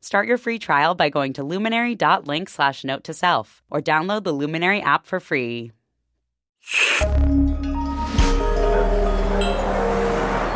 Start 0.00 0.28
your 0.28 0.38
free 0.38 0.58
trial 0.58 0.94
by 0.94 1.08
going 1.08 1.32
to 1.34 1.44
luminary.link 1.44 2.48
slash 2.48 2.84
note 2.84 3.04
to 3.04 3.14
self 3.14 3.62
or 3.70 3.80
download 3.80 4.24
the 4.24 4.32
Luminary 4.32 4.80
app 4.80 5.06
for 5.06 5.20
free. 5.20 5.72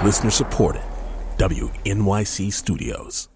Listener 0.04 0.30
supported. 0.30 0.82
WNYC 1.36 2.52
Studios. 2.52 3.28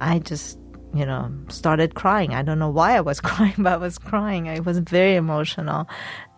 I 0.00 0.18
just, 0.18 0.58
you 0.94 1.06
know, 1.06 1.32
started 1.48 1.94
crying. 1.94 2.34
I 2.34 2.42
don't 2.42 2.58
know 2.58 2.68
why 2.68 2.96
I 2.96 3.00
was 3.00 3.20
crying, 3.30 3.54
but 3.58 3.72
I 3.72 3.76
was 3.76 3.98
crying. 3.98 4.48
I 4.48 4.60
was 4.60 4.78
very 4.78 5.14
emotional. 5.14 5.88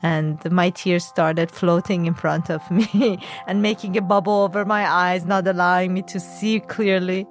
And 0.03 0.39
my 0.53 0.71
tears 0.71 1.05
started 1.05 1.51
floating 1.51 2.07
in 2.07 2.15
front 2.15 2.51
of 2.51 2.69
me 2.71 3.19
and 3.47 3.63
making 3.63 3.97
a 3.97 4.03
bubble 4.03 4.43
over 4.43 4.65
my 4.65 4.89
eyes, 4.89 5.25
not 5.25 5.47
allowing 5.47 5.95
me 5.95 6.03
to 6.03 6.21
see 6.21 6.61
clearly. 6.61 7.27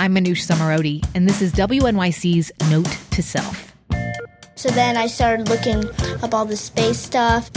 I'm 0.00 0.14
Manoush 0.14 0.46
Zomorodi, 0.46 1.04
and 1.16 1.28
this 1.28 1.42
is 1.42 1.52
WNYC's 1.52 2.52
Note 2.70 2.96
to 3.10 3.20
Self. 3.20 3.74
So 4.54 4.68
then 4.70 4.96
I 4.96 5.08
started 5.08 5.48
looking 5.48 5.84
up 6.22 6.32
all 6.32 6.44
the 6.44 6.56
space 6.56 6.98
stuff. 6.98 7.50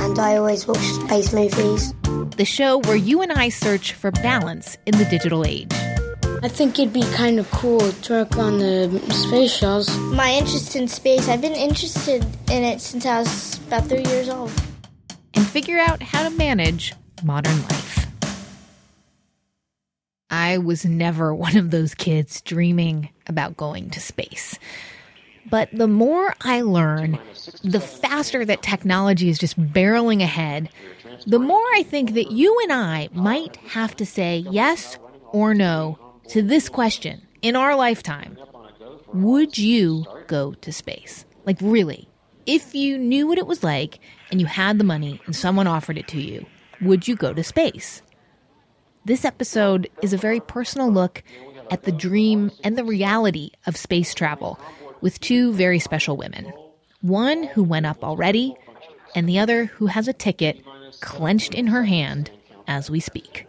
And 0.00 0.18
I 0.18 0.36
always 0.36 0.66
watch 0.66 0.78
space 0.78 1.32
movies. 1.32 1.92
The 2.36 2.44
show 2.44 2.78
where 2.80 2.96
you 2.96 3.22
and 3.22 3.32
I 3.32 3.48
search 3.48 3.92
for 3.92 4.10
balance 4.10 4.76
in 4.86 4.96
the 4.98 5.04
digital 5.06 5.44
age. 5.44 5.72
I 6.42 6.48
think 6.48 6.78
it'd 6.78 6.92
be 6.92 7.02
kind 7.14 7.38
of 7.38 7.50
cool 7.50 7.80
to 7.80 8.12
work 8.12 8.36
on 8.36 8.58
the 8.58 9.00
space 9.10 9.52
shuttles. 9.56 9.96
My 9.96 10.32
interest 10.32 10.76
in 10.76 10.86
space, 10.86 11.28
I've 11.28 11.40
been 11.40 11.54
interested 11.54 12.24
in 12.50 12.62
it 12.62 12.80
since 12.80 13.06
I 13.06 13.20
was 13.20 13.58
about 13.66 13.86
three 13.86 14.04
years 14.04 14.28
old. 14.28 14.52
And 15.34 15.46
figure 15.46 15.78
out 15.78 16.02
how 16.02 16.28
to 16.28 16.30
manage 16.30 16.94
modern 17.24 17.60
life. 17.62 18.06
I 20.30 20.58
was 20.58 20.84
never 20.84 21.34
one 21.46 21.56
of 21.56 21.70
those 21.70 21.94
kids 21.94 22.42
dreaming 22.42 23.08
about 23.26 23.56
going 23.56 23.90
to 23.90 24.00
space. 24.00 24.58
But 25.50 25.68
the 25.72 25.86
more 25.86 26.34
I 26.40 26.62
learn, 26.62 27.18
the 27.62 27.80
faster 27.80 28.44
that 28.44 28.62
technology 28.62 29.28
is 29.28 29.38
just 29.38 29.58
barreling 29.60 30.22
ahead, 30.22 30.68
the 31.26 31.38
more 31.38 31.64
I 31.74 31.82
think 31.82 32.14
that 32.14 32.30
you 32.32 32.58
and 32.64 32.72
I 32.72 33.08
might 33.12 33.56
have 33.68 33.94
to 33.96 34.06
say 34.06 34.44
yes 34.50 34.98
or 35.32 35.54
no 35.54 35.98
to 36.28 36.42
this 36.42 36.68
question 36.68 37.22
in 37.42 37.54
our 37.56 37.76
lifetime. 37.76 38.36
Would 39.12 39.56
you 39.56 40.04
go 40.26 40.54
to 40.54 40.72
space? 40.72 41.24
Like, 41.44 41.58
really? 41.60 42.08
If 42.44 42.74
you 42.74 42.98
knew 42.98 43.26
what 43.26 43.38
it 43.38 43.46
was 43.46 43.62
like 43.62 44.00
and 44.30 44.40
you 44.40 44.46
had 44.46 44.78
the 44.78 44.84
money 44.84 45.20
and 45.26 45.34
someone 45.34 45.66
offered 45.66 45.98
it 45.98 46.08
to 46.08 46.20
you, 46.20 46.46
would 46.80 47.06
you 47.06 47.16
go 47.16 47.32
to 47.32 47.42
space? 47.42 48.02
This 49.04 49.24
episode 49.24 49.88
is 50.02 50.12
a 50.12 50.18
very 50.18 50.40
personal 50.40 50.90
look 50.90 51.22
at 51.70 51.84
the 51.84 51.92
dream 51.92 52.50
and 52.64 52.76
the 52.76 52.84
reality 52.84 53.50
of 53.66 53.76
space 53.76 54.14
travel 54.14 54.58
with 55.00 55.20
two 55.20 55.52
very 55.52 55.78
special 55.78 56.16
women. 56.16 56.52
One 57.00 57.44
who 57.44 57.62
went 57.62 57.86
up 57.86 58.02
already, 58.02 58.56
and 59.14 59.28
the 59.28 59.38
other 59.38 59.66
who 59.66 59.86
has 59.86 60.08
a 60.08 60.12
ticket 60.12 60.60
clenched 61.00 61.54
in 61.54 61.68
her 61.68 61.84
hand 61.84 62.30
as 62.66 62.90
we 62.90 63.00
speak. 63.00 63.46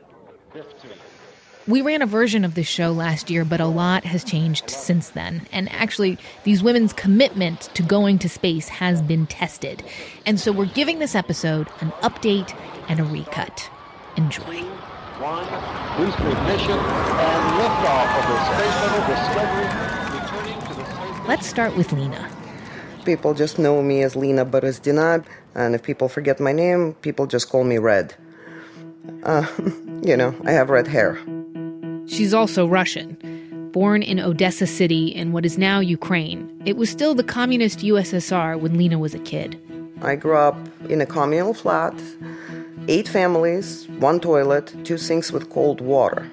We 1.67 1.81
ran 1.81 2.01
a 2.01 2.05
version 2.05 2.45
of 2.45 2.55
this 2.55 2.67
show 2.67 2.91
last 2.91 3.29
year, 3.29 3.43
but 3.43 3.59
a 3.59 3.65
lot 3.65 4.05
has 4.05 4.23
changed 4.23 4.69
since 4.69 5.09
then. 5.09 5.45
And 5.51 5.69
actually, 5.73 6.17
these 6.45 6.63
women's 6.63 6.93
commitment 6.93 7.69
to 7.73 7.83
going 7.83 8.19
to 8.19 8.29
space 8.29 8.69
has 8.69 9.01
been 9.01 9.27
tested. 9.27 9.83
And 10.25 10.39
so 10.39 10.53
we're 10.53 10.65
giving 10.65 10.99
this 10.99 11.13
episode 11.13 11.67
an 11.81 11.91
update 12.03 12.57
and 12.87 13.01
a 13.01 13.03
recut. 13.03 13.69
Enjoy. 14.15 14.63
One, 15.19 15.43
booster 15.97 16.29
ignition, 16.29 16.71
and 16.71 17.41
liftoff 17.59 18.09
of 18.15 18.25
the 18.31 18.37
Space 18.47 18.75
Shuttle 18.79 19.03
Discovery, 19.11 19.67
returning 20.13 20.59
to 20.67 20.73
the 20.73 20.85
space. 20.85 21.16
Let's 21.27 21.45
start 21.45 21.75
with 21.75 21.91
Lena. 21.91 22.29
People 23.03 23.33
just 23.33 23.59
know 23.59 23.83
me 23.83 24.01
as 24.01 24.15
Lena 24.15 24.45
Borozdina, 24.45 25.25
and 25.55 25.75
if 25.75 25.83
people 25.83 26.07
forget 26.07 26.39
my 26.39 26.53
name, 26.53 26.93
people 27.01 27.27
just 27.27 27.49
call 27.49 27.65
me 27.65 27.79
Red. 27.79 28.15
Uh, 29.23 29.45
you 30.01 30.15
know, 30.15 30.33
I 30.45 30.51
have 30.53 30.69
red 30.69 30.87
hair. 30.87 31.19
She's 32.05 32.33
also 32.33 32.65
Russian. 32.65 33.17
Born 33.73 34.03
in 34.03 34.21
Odessa 34.21 34.65
City 34.65 35.07
in 35.07 35.33
what 35.33 35.45
is 35.45 35.57
now 35.57 35.81
Ukraine, 35.81 36.49
it 36.63 36.77
was 36.77 36.89
still 36.89 37.13
the 37.13 37.25
communist 37.25 37.79
USSR 37.79 38.57
when 38.57 38.77
Lena 38.77 38.97
was 38.97 39.13
a 39.13 39.19
kid. 39.19 39.59
I 40.01 40.15
grew 40.15 40.37
up 40.37 40.57
in 40.87 41.01
a 41.01 41.05
communal 41.05 41.53
flat, 41.53 41.93
eight 42.87 43.09
families, 43.09 43.85
one 43.99 44.21
toilet, 44.21 44.73
two 44.85 44.97
sinks 44.97 45.33
with 45.33 45.49
cold 45.49 45.81
water. 45.81 46.31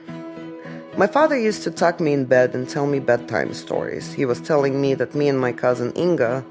My 0.96 1.08
father 1.08 1.36
used 1.36 1.64
to 1.64 1.72
tuck 1.72 1.98
me 1.98 2.12
in 2.12 2.26
bed 2.26 2.54
and 2.54 2.68
tell 2.68 2.86
me 2.86 3.00
bedtime 3.00 3.52
stories. 3.52 4.12
He 4.12 4.24
was 4.24 4.40
telling 4.40 4.80
me 4.80 4.94
that 4.94 5.12
me 5.12 5.28
and 5.28 5.40
my 5.40 5.50
cousin 5.50 5.92
Inga 5.96 6.44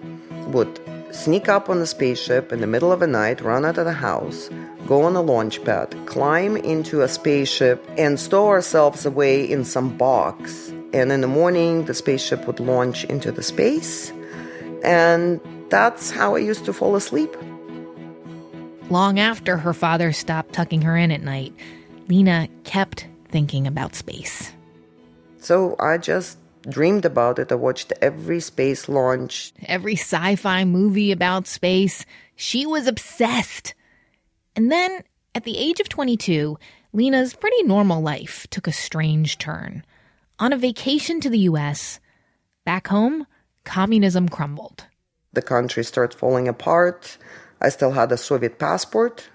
would 0.48 0.82
sneak 1.12 1.48
up 1.48 1.70
on 1.70 1.78
a 1.78 1.86
spaceship 1.86 2.52
in 2.52 2.60
the 2.60 2.68
middle 2.68 2.92
of 2.92 3.00
the 3.00 3.08
night, 3.08 3.40
run 3.40 3.64
out 3.64 3.78
of 3.78 3.86
the 3.86 3.94
house, 3.94 4.50
go 4.86 5.04
on 5.04 5.16
a 5.16 5.22
launch 5.22 5.64
pad, 5.64 5.96
climb 6.08 6.58
into 6.58 7.04
a 7.04 7.08
spaceship, 7.08 7.90
and 7.98 8.20
stow 8.20 8.50
ourselves 8.50 9.06
away 9.06 9.50
in 9.50 9.64
some 9.64 9.98
box. 9.98 10.74
And 10.92 11.10
in 11.14 11.22
the 11.22 11.28
morning, 11.28 11.86
the 11.86 11.94
spaceship 11.94 12.46
would 12.46 12.60
launch 12.60 13.06
into 13.06 13.32
the 13.32 13.44
space. 13.44 14.12
And 14.84 15.40
that's 15.70 16.12
how 16.12 16.36
I 16.36 16.40
used 16.40 16.66
to 16.66 16.74
fall 16.74 16.98
asleep. 16.98 17.34
Long 18.90 19.20
after 19.20 19.56
her 19.56 19.74
father 19.74 20.12
stopped 20.12 20.52
tucking 20.52 20.82
her 20.82 20.98
in 20.98 21.12
at 21.12 21.22
night, 21.22 21.54
Lena 22.10 22.50
kept 22.66 23.08
thinking 23.34 23.66
about 23.66 23.96
space. 23.96 24.54
So 25.40 25.76
I 25.80 25.98
just 25.98 26.38
dreamed 26.70 27.04
about 27.04 27.40
it. 27.40 27.52
I 27.52 27.56
watched 27.56 27.92
every 28.00 28.40
space 28.40 28.88
launch. 28.88 29.52
Every 29.66 29.96
sci 29.96 30.36
fi 30.36 30.64
movie 30.64 31.12
about 31.12 31.48
space. 31.48 32.06
She 32.36 32.66
was 32.68 32.86
obsessed. 32.88 33.74
And 34.56 34.72
then, 34.72 35.04
at 35.34 35.46
the 35.46 35.58
age 35.58 35.80
of 35.80 35.90
22, 35.90 36.58
Lena's 36.94 37.34
pretty 37.34 37.64
normal 37.64 38.02
life 38.02 38.46
took 38.52 38.68
a 38.68 38.72
strange 38.72 39.40
turn. 39.40 39.84
On 40.38 40.54
a 40.54 40.58
vacation 40.58 41.20
to 41.22 41.30
the 41.30 41.50
US, 41.50 42.00
back 42.66 42.88
home, 42.88 43.26
communism 43.64 44.30
crumbled. 44.30 44.86
The 45.34 45.42
country 45.42 45.84
started 45.84 46.16
falling 46.16 46.48
apart. 46.48 47.18
I 47.60 47.70
still 47.70 47.92
had 47.92 48.12
a 48.12 48.18
Soviet 48.18 48.60
passport. 48.60 49.28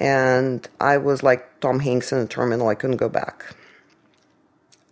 And 0.00 0.66
I 0.80 0.96
was 0.96 1.22
like 1.22 1.60
Tom 1.60 1.78
Hanks 1.78 2.10
in 2.10 2.18
the 2.20 2.26
terminal. 2.26 2.68
I 2.68 2.74
couldn't 2.74 2.96
go 2.96 3.10
back. 3.10 3.54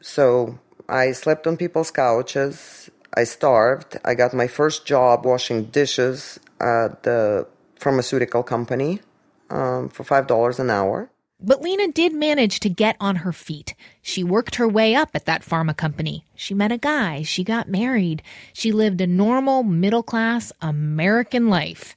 So 0.03 0.59
I 0.87 1.13
slept 1.13 1.47
on 1.47 1.57
people's 1.57 1.91
couches. 1.91 2.91
I 3.15 3.25
starved. 3.25 3.99
I 4.05 4.15
got 4.15 4.35
my 4.35 4.47
first 4.47 4.85
job 4.85 5.25
washing 5.25 5.65
dishes 5.65 6.39
at 6.61 7.03
the 7.05 7.47
pharmaceutical 7.77 8.43
company 8.43 9.01
um, 9.49 9.89
for 9.89 10.05
$5 10.05 10.59
an 10.59 10.69
hour. 10.69 11.11
But 11.41 11.63
Lena 11.63 11.89
did 11.89 12.13
manage 12.13 12.59
to 12.61 12.69
get 12.69 12.97
on 13.01 13.17
her 13.17 13.33
feet. 13.33 13.75
She 14.03 14.25
worked 14.25 14.57
her 14.57 14.69
way 14.69 14.95
up 14.95 15.11
at 15.15 15.25
that 15.27 15.43
pharma 15.43 15.75
company. 15.77 16.25
She 16.35 16.53
met 16.53 16.73
a 16.73 16.79
guy. 16.79 17.23
She 17.23 17.45
got 17.45 17.69
married. 17.69 18.23
She 18.53 18.73
lived 18.73 19.01
a 19.01 19.07
normal, 19.07 19.63
middle 19.63 20.03
class 20.03 20.53
American 20.61 21.49
life. 21.49 21.97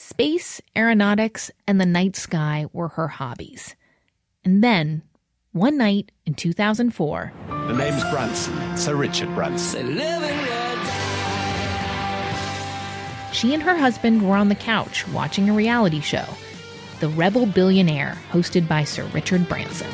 Space, 0.00 0.60
aeronautics, 0.76 1.50
and 1.66 1.80
the 1.80 1.84
night 1.84 2.14
sky 2.14 2.66
were 2.72 2.86
her 2.86 3.08
hobbies. 3.08 3.74
And 4.44 4.62
then, 4.62 5.02
one 5.50 5.76
night 5.76 6.12
in 6.24 6.34
2004, 6.34 7.32
The 7.48 7.72
name's 7.72 8.04
Branson, 8.04 8.76
Sir 8.76 8.94
Richard 8.94 9.34
Branson. 9.34 9.96
she 13.32 13.52
and 13.52 13.60
her 13.60 13.76
husband 13.76 14.22
were 14.22 14.36
on 14.36 14.48
the 14.48 14.54
couch 14.54 15.06
watching 15.08 15.50
a 15.50 15.52
reality 15.52 15.98
show, 15.98 16.26
The 17.00 17.08
Rebel 17.08 17.46
Billionaire, 17.46 18.16
hosted 18.30 18.68
by 18.68 18.84
Sir 18.84 19.04
Richard 19.06 19.48
Branson. 19.48 19.90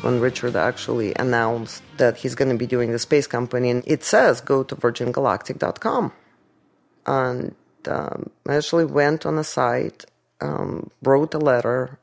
When 0.00 0.18
Richard 0.18 0.56
actually 0.56 1.12
announced 1.16 1.82
that 1.98 2.16
he's 2.16 2.34
going 2.34 2.50
to 2.50 2.56
be 2.56 2.66
doing 2.66 2.92
the 2.92 2.98
space 2.98 3.26
company, 3.26 3.68
and 3.68 3.84
it 3.86 4.02
says 4.02 4.40
go 4.40 4.62
to 4.62 4.74
virgingalactic.com. 4.74 6.12
And 7.06 7.54
um, 7.88 8.30
I 8.46 8.56
actually 8.56 8.84
went 8.84 9.26
on 9.26 9.36
the 9.36 9.44
site, 9.44 10.04
um, 10.40 10.90
wrote 11.02 11.34
a 11.34 11.38
letter, 11.38 11.98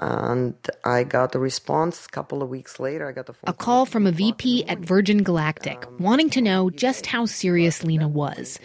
and 0.00 0.54
I 0.84 1.04
got 1.04 1.34
a 1.34 1.38
response 1.38 2.06
a 2.06 2.08
couple 2.08 2.42
of 2.42 2.48
weeks 2.48 2.78
later. 2.78 3.08
I 3.08 3.12
got 3.12 3.28
a 3.28 3.32
phone 3.32 3.48
A 3.48 3.52
call 3.52 3.84
from 3.84 4.06
a 4.06 4.12
VP 4.12 4.64
at 4.66 4.78
Virgin 4.78 5.22
Galactic 5.22 5.84
wanting 5.98 6.30
to 6.30 6.40
know 6.40 6.70
just 6.70 7.06
how 7.06 7.26
serious 7.26 7.82
Lena 7.82 8.06
was. 8.06 8.60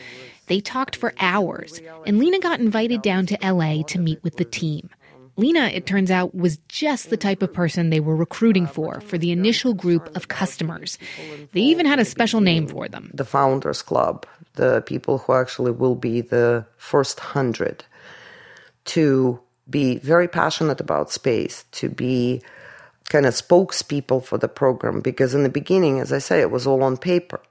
They 0.47 0.59
talked 0.59 0.95
for 0.95 1.13
hours, 1.19 1.81
and 2.05 2.19
Lena 2.19 2.39
got 2.39 2.59
invited 2.59 3.01
down 3.01 3.25
to 3.27 3.37
LA 3.41 3.83
to 3.83 3.99
meet 3.99 4.21
with 4.23 4.35
the 4.35 4.45
team. 4.45 4.89
Lena, 5.35 5.71
it 5.73 5.85
turns 5.85 6.11
out, 6.11 6.35
was 6.35 6.57
just 6.67 7.09
the 7.09 7.17
type 7.17 7.41
of 7.41 7.51
person 7.51 7.89
they 7.89 7.99
were 7.99 8.15
recruiting 8.15 8.67
for, 8.67 9.01
for 9.01 9.17
the 9.17 9.31
initial 9.31 9.73
group 9.73 10.15
of 10.15 10.27
customers. 10.27 10.97
They 11.53 11.61
even 11.61 11.85
had 11.85 11.99
a 11.99 12.05
special 12.05 12.39
name 12.41 12.67
for 12.67 12.87
them. 12.87 13.09
the 13.13 13.25
Founders 13.25 13.81
Club, 13.81 14.25
the 14.53 14.81
people 14.81 15.17
who 15.17 15.33
actually 15.33 15.71
will 15.71 15.95
be 15.95 16.21
the 16.21 16.65
first 16.77 17.19
hundred 17.19 17.83
to 18.85 19.39
be 19.69 19.97
very 19.99 20.27
passionate 20.27 20.79
about 20.79 21.11
space, 21.11 21.65
to 21.71 21.89
be 21.89 22.41
kind 23.09 23.25
of 23.25 23.33
spokespeople 23.33 24.23
for 24.23 24.37
the 24.37 24.47
program. 24.47 25.01
Because 25.01 25.33
in 25.33 25.43
the 25.43 25.49
beginning, 25.49 25.99
as 25.99 26.13
I 26.13 26.19
say, 26.19 26.41
it 26.41 26.51
was 26.51 26.67
all 26.67 26.83
on 26.83 26.97
paper. 26.97 27.41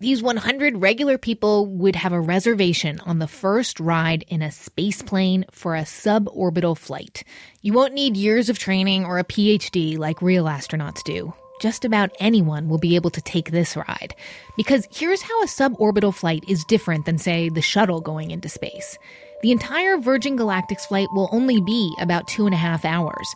These 0.00 0.24
100 0.24 0.82
regular 0.82 1.18
people 1.18 1.66
would 1.66 1.94
have 1.94 2.12
a 2.12 2.20
reservation 2.20 2.98
on 3.06 3.20
the 3.20 3.28
first 3.28 3.78
ride 3.78 4.24
in 4.26 4.42
a 4.42 4.50
space 4.50 5.02
plane 5.02 5.44
for 5.52 5.76
a 5.76 5.82
suborbital 5.82 6.76
flight. 6.76 7.22
You 7.62 7.74
won't 7.74 7.94
need 7.94 8.16
years 8.16 8.48
of 8.48 8.58
training 8.58 9.04
or 9.04 9.20
a 9.20 9.24
PhD 9.24 9.96
like 9.96 10.20
real 10.20 10.46
astronauts 10.46 11.04
do. 11.04 11.32
Just 11.60 11.84
about 11.84 12.10
anyone 12.18 12.68
will 12.68 12.78
be 12.78 12.96
able 12.96 13.10
to 13.10 13.20
take 13.20 13.52
this 13.52 13.76
ride. 13.76 14.16
Because 14.56 14.88
here's 14.90 15.22
how 15.22 15.42
a 15.44 15.46
suborbital 15.46 16.12
flight 16.12 16.42
is 16.48 16.64
different 16.64 17.06
than, 17.06 17.16
say, 17.16 17.48
the 17.48 17.62
shuttle 17.62 18.00
going 18.00 18.32
into 18.32 18.48
space. 18.48 18.98
The 19.42 19.52
entire 19.52 19.98
Virgin 19.98 20.36
Galactic's 20.36 20.86
flight 20.86 21.06
will 21.12 21.28
only 21.30 21.60
be 21.60 21.94
about 22.00 22.26
two 22.26 22.46
and 22.46 22.54
a 22.54 22.58
half 22.58 22.84
hours. 22.84 23.32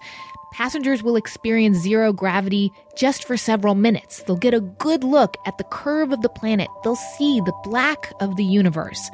Passengers 0.53 1.03
will 1.03 1.17
experience 1.17 1.79
zero 1.79 2.13
gravity 2.13 2.73
just 2.97 3.25
for 3.25 3.37
several 3.37 3.75
minutes. 3.75 4.23
They'll 4.23 4.37
get 4.37 4.55
a 4.55 4.61
good 4.61 5.05
look 5.05 5.37
at 5.47 5.59
the 5.59 5.65
curve 5.65 6.11
of 6.11 6.23
the 6.23 6.29
planet. 6.29 6.69
They'll 6.83 6.97
see 6.97 7.41
the 7.41 7.57
black 7.65 8.13
of 8.21 8.37
the 8.37 8.45
universe. 8.45 9.11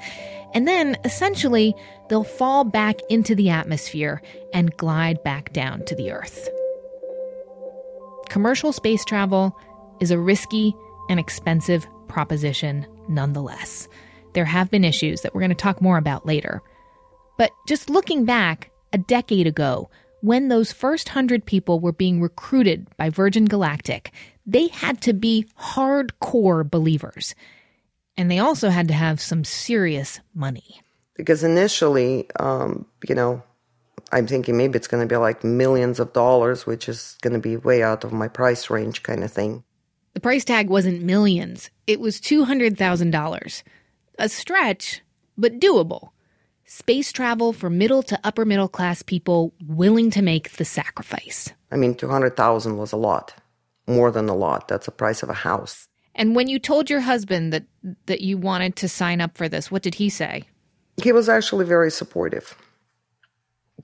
And 0.54 0.68
then, 0.68 0.96
essentially, 1.04 1.74
they'll 2.08 2.24
fall 2.24 2.64
back 2.64 2.96
into 3.10 3.34
the 3.34 3.50
atmosphere 3.50 4.22
and 4.52 4.76
glide 4.76 5.22
back 5.24 5.52
down 5.52 5.84
to 5.86 5.96
the 5.96 6.12
Earth. 6.12 6.48
Commercial 8.28 8.72
space 8.72 9.04
travel 9.04 9.56
is 10.00 10.12
a 10.12 10.18
risky 10.18 10.74
and 11.08 11.18
expensive 11.18 11.86
proposition 12.08 12.86
nonetheless. 13.08 13.88
There 14.34 14.44
have 14.44 14.70
been 14.70 14.84
issues 14.84 15.20
that 15.20 15.34
we're 15.34 15.40
going 15.40 15.50
to 15.50 15.56
talk 15.56 15.82
more 15.82 15.98
about 15.98 16.26
later. 16.26 16.62
But 17.36 17.50
just 17.66 17.90
looking 17.90 18.24
back 18.24 18.70
a 18.92 18.98
decade 18.98 19.46
ago, 19.46 19.90
when 20.24 20.48
those 20.48 20.72
first 20.72 21.10
hundred 21.10 21.44
people 21.44 21.80
were 21.80 21.92
being 21.92 22.18
recruited 22.18 22.86
by 22.96 23.10
Virgin 23.10 23.44
Galactic, 23.44 24.10
they 24.46 24.68
had 24.68 25.02
to 25.02 25.12
be 25.12 25.46
hardcore 25.60 26.68
believers. 26.68 27.34
And 28.16 28.30
they 28.30 28.38
also 28.38 28.70
had 28.70 28.88
to 28.88 28.94
have 28.94 29.20
some 29.20 29.44
serious 29.44 30.20
money. 30.34 30.80
Because 31.14 31.44
initially, 31.44 32.26
um, 32.40 32.86
you 33.06 33.14
know, 33.14 33.42
I'm 34.12 34.26
thinking 34.26 34.56
maybe 34.56 34.78
it's 34.78 34.88
going 34.88 35.06
to 35.06 35.12
be 35.12 35.18
like 35.18 35.44
millions 35.44 36.00
of 36.00 36.14
dollars, 36.14 36.64
which 36.64 36.88
is 36.88 37.18
going 37.20 37.34
to 37.34 37.38
be 37.38 37.58
way 37.58 37.82
out 37.82 38.02
of 38.02 38.10
my 38.10 38.28
price 38.28 38.70
range 38.70 39.02
kind 39.02 39.24
of 39.24 39.30
thing. 39.30 39.62
The 40.14 40.20
price 40.20 40.46
tag 40.46 40.70
wasn't 40.70 41.02
millions, 41.02 41.68
it 41.86 42.00
was 42.00 42.18
$200,000. 42.18 43.62
A 44.18 44.28
stretch, 44.30 45.02
but 45.36 45.60
doable. 45.60 46.13
Space 46.66 47.12
travel 47.12 47.52
for 47.52 47.68
middle 47.68 48.02
to 48.04 48.18
upper 48.24 48.44
middle 48.44 48.68
class 48.68 49.02
people 49.02 49.52
willing 49.66 50.10
to 50.10 50.22
make 50.22 50.52
the 50.52 50.64
sacrifice. 50.64 51.52
I 51.70 51.76
mean, 51.76 51.94
200,000 51.94 52.78
was 52.78 52.92
a 52.92 52.96
lot, 52.96 53.34
more 53.86 54.10
than 54.10 54.28
a 54.28 54.34
lot. 54.34 54.68
That's 54.68 54.86
the 54.86 54.92
price 54.92 55.22
of 55.22 55.28
a 55.28 55.34
house. 55.34 55.88
And 56.14 56.34
when 56.34 56.48
you 56.48 56.58
told 56.58 56.88
your 56.88 57.00
husband 57.00 57.52
that 57.52 57.64
that 58.06 58.20
you 58.20 58.38
wanted 58.38 58.76
to 58.76 58.88
sign 58.88 59.20
up 59.20 59.36
for 59.36 59.48
this, 59.48 59.70
what 59.70 59.82
did 59.82 59.96
he 59.96 60.08
say? 60.08 60.44
He 61.02 61.12
was 61.12 61.28
actually 61.28 61.66
very 61.66 61.90
supportive. 61.90 62.56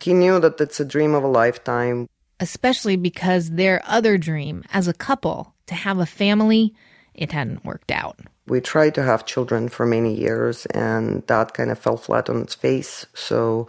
He 0.00 0.14
knew 0.14 0.38
that 0.40 0.60
it's 0.60 0.80
a 0.80 0.84
dream 0.84 1.14
of 1.14 1.24
a 1.24 1.28
lifetime. 1.28 2.08
Especially 2.38 2.96
because 2.96 3.50
their 3.50 3.82
other 3.84 4.16
dream 4.16 4.64
as 4.72 4.88
a 4.88 4.94
couple 4.94 5.54
to 5.66 5.74
have 5.74 5.98
a 5.98 6.06
family, 6.06 6.72
it 7.12 7.32
hadn't 7.32 7.64
worked 7.64 7.90
out. 7.90 8.18
We 8.50 8.60
tried 8.60 8.96
to 8.96 9.04
have 9.04 9.26
children 9.26 9.68
for 9.68 9.86
many 9.86 10.12
years, 10.12 10.66
and 10.66 11.24
that 11.28 11.54
kind 11.54 11.70
of 11.70 11.78
fell 11.78 11.96
flat 11.96 12.28
on 12.28 12.42
its 12.42 12.52
face. 12.52 13.06
So 13.14 13.68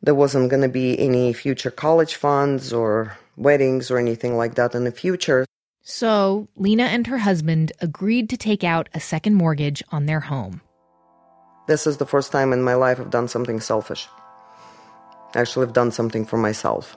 there 0.00 0.14
wasn't 0.14 0.48
going 0.48 0.62
to 0.62 0.68
be 0.70 0.98
any 0.98 1.34
future 1.34 1.70
college 1.70 2.14
funds 2.14 2.72
or 2.72 3.18
weddings 3.36 3.90
or 3.90 3.98
anything 3.98 4.38
like 4.38 4.54
that 4.54 4.74
in 4.74 4.84
the 4.84 4.90
future. 4.90 5.44
So 5.82 6.48
Lena 6.56 6.84
and 6.84 7.06
her 7.06 7.18
husband 7.18 7.72
agreed 7.80 8.30
to 8.30 8.38
take 8.38 8.64
out 8.64 8.88
a 8.94 8.98
second 8.98 9.34
mortgage 9.34 9.82
on 9.92 10.06
their 10.06 10.20
home. 10.20 10.62
This 11.68 11.86
is 11.86 11.98
the 11.98 12.06
first 12.06 12.32
time 12.32 12.50
in 12.54 12.62
my 12.62 12.74
life 12.74 12.98
I've 12.98 13.10
done 13.10 13.28
something 13.28 13.60
selfish. 13.60 14.08
Actually, 15.34 15.66
I've 15.66 15.74
done 15.74 15.90
something 15.90 16.24
for 16.24 16.38
myself. 16.38 16.96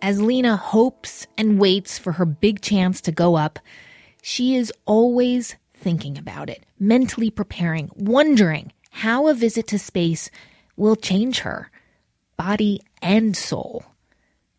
As 0.00 0.22
Lena 0.22 0.56
hopes 0.56 1.26
and 1.36 1.58
waits 1.58 1.98
for 1.98 2.12
her 2.12 2.24
big 2.24 2.60
chance 2.60 3.00
to 3.00 3.10
go 3.10 3.34
up, 3.34 3.58
she 4.26 4.56
is 4.56 4.72
always 4.86 5.54
thinking 5.74 6.16
about 6.16 6.48
it, 6.48 6.64
mentally 6.80 7.30
preparing, 7.30 7.90
wondering 7.94 8.72
how 8.90 9.28
a 9.28 9.34
visit 9.34 9.66
to 9.66 9.78
space 9.78 10.30
will 10.78 10.96
change 10.96 11.40
her, 11.40 11.70
body 12.38 12.80
and 13.02 13.36
soul. 13.36 13.84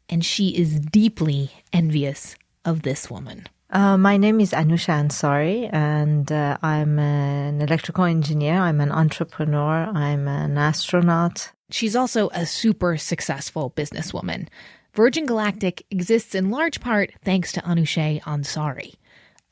And 0.08 0.24
she 0.24 0.50
is 0.50 0.80
deeply 0.80 1.50
envious 1.74 2.36
of 2.64 2.84
this 2.84 3.10
woman. 3.10 3.48
Uh, 3.72 3.98
my 3.98 4.18
name 4.18 4.40
is 4.40 4.52
Anousheh 4.52 5.08
Ansari, 5.08 5.68
and 5.74 6.32
uh, 6.32 6.60
I'm 6.62 7.00
an 7.00 7.60
electrical 7.60 8.04
engineer. 8.04 8.60
I'm 8.60 8.80
an 8.80 8.92
entrepreneur. 8.92 9.90
I'm 9.92 10.28
an 10.28 10.60
astronaut. 10.60 11.52
She's 11.72 11.96
also 11.96 12.30
a 12.34 12.46
super 12.46 12.98
successful 12.98 13.74
businesswoman. 13.76 14.48
Virgin 14.94 15.26
Galactic 15.26 15.88
exists 15.90 16.36
in 16.36 16.52
large 16.52 16.82
part 16.82 17.12
thanks 17.24 17.52
to 17.54 17.62
Anousheh 17.62 18.22
Ansari. 18.22 18.94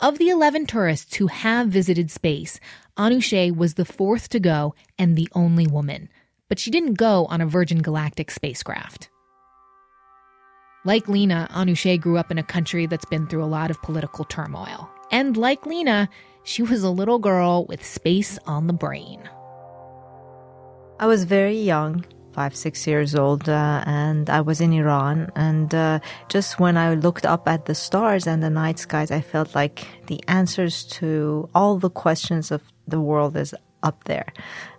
Of 0.03 0.17
the 0.17 0.27
11 0.27 0.65
tourists 0.65 1.15
who 1.15 1.27
have 1.27 1.69
visited 1.69 2.11
space, 2.11 2.59
Anousheh 2.97 3.55
was 3.55 3.75
the 3.75 3.85
fourth 3.85 4.27
to 4.29 4.39
go 4.41 4.75
and 4.99 5.15
the 5.15 5.29
only 5.31 5.65
woman. 5.65 6.09
But 6.49 6.59
she 6.59 6.71
didn't 6.71 6.95
go 6.95 7.25
on 7.27 7.39
a 7.39 7.45
Virgin 7.45 7.81
Galactic 7.81 8.29
spacecraft. 8.29 9.09
Like 10.83 11.07
Lena, 11.07 11.47
Anousheh 11.51 12.01
grew 12.01 12.17
up 12.17 12.31
in 12.31 12.37
a 12.37 12.43
country 12.43 12.85
that's 12.85 13.05
been 13.05 13.27
through 13.27 13.45
a 13.45 13.55
lot 13.55 13.71
of 13.71 13.81
political 13.81 14.25
turmoil. 14.25 14.91
And 15.09 15.37
like 15.37 15.65
Lena, 15.65 16.09
she 16.43 16.63
was 16.63 16.83
a 16.83 16.89
little 16.89 17.17
girl 17.17 17.65
with 17.67 17.85
space 17.85 18.37
on 18.45 18.67
the 18.67 18.73
brain. 18.73 19.21
I 20.99 21.07
was 21.07 21.23
very 21.23 21.57
young, 21.57 22.03
five, 22.33 22.55
six 22.55 22.85
years 22.87 23.15
old, 23.15 23.47
uh, 23.47 23.83
and 23.85 24.29
I 24.29 24.41
was 24.41 24.59
in 24.59 24.73
Iran. 24.73 25.31
And 25.35 25.73
uh, 25.73 25.99
just 26.29 26.59
when 26.59 26.77
I 26.77 26.95
looked 26.95 27.25
up 27.25 27.47
at 27.47 27.65
the 27.65 27.75
stars 27.75 28.27
and 28.27 28.41
the 28.41 28.49
night 28.49 28.79
skies, 28.79 29.11
I 29.11 29.21
felt 29.21 29.55
like 29.55 29.87
the 30.07 30.21
answers 30.27 30.83
to 30.99 31.49
all 31.53 31.77
the 31.77 31.89
questions 31.89 32.51
of 32.51 32.61
the 32.87 32.99
world 32.99 33.37
is 33.37 33.53
up 33.83 34.03
there. 34.05 34.33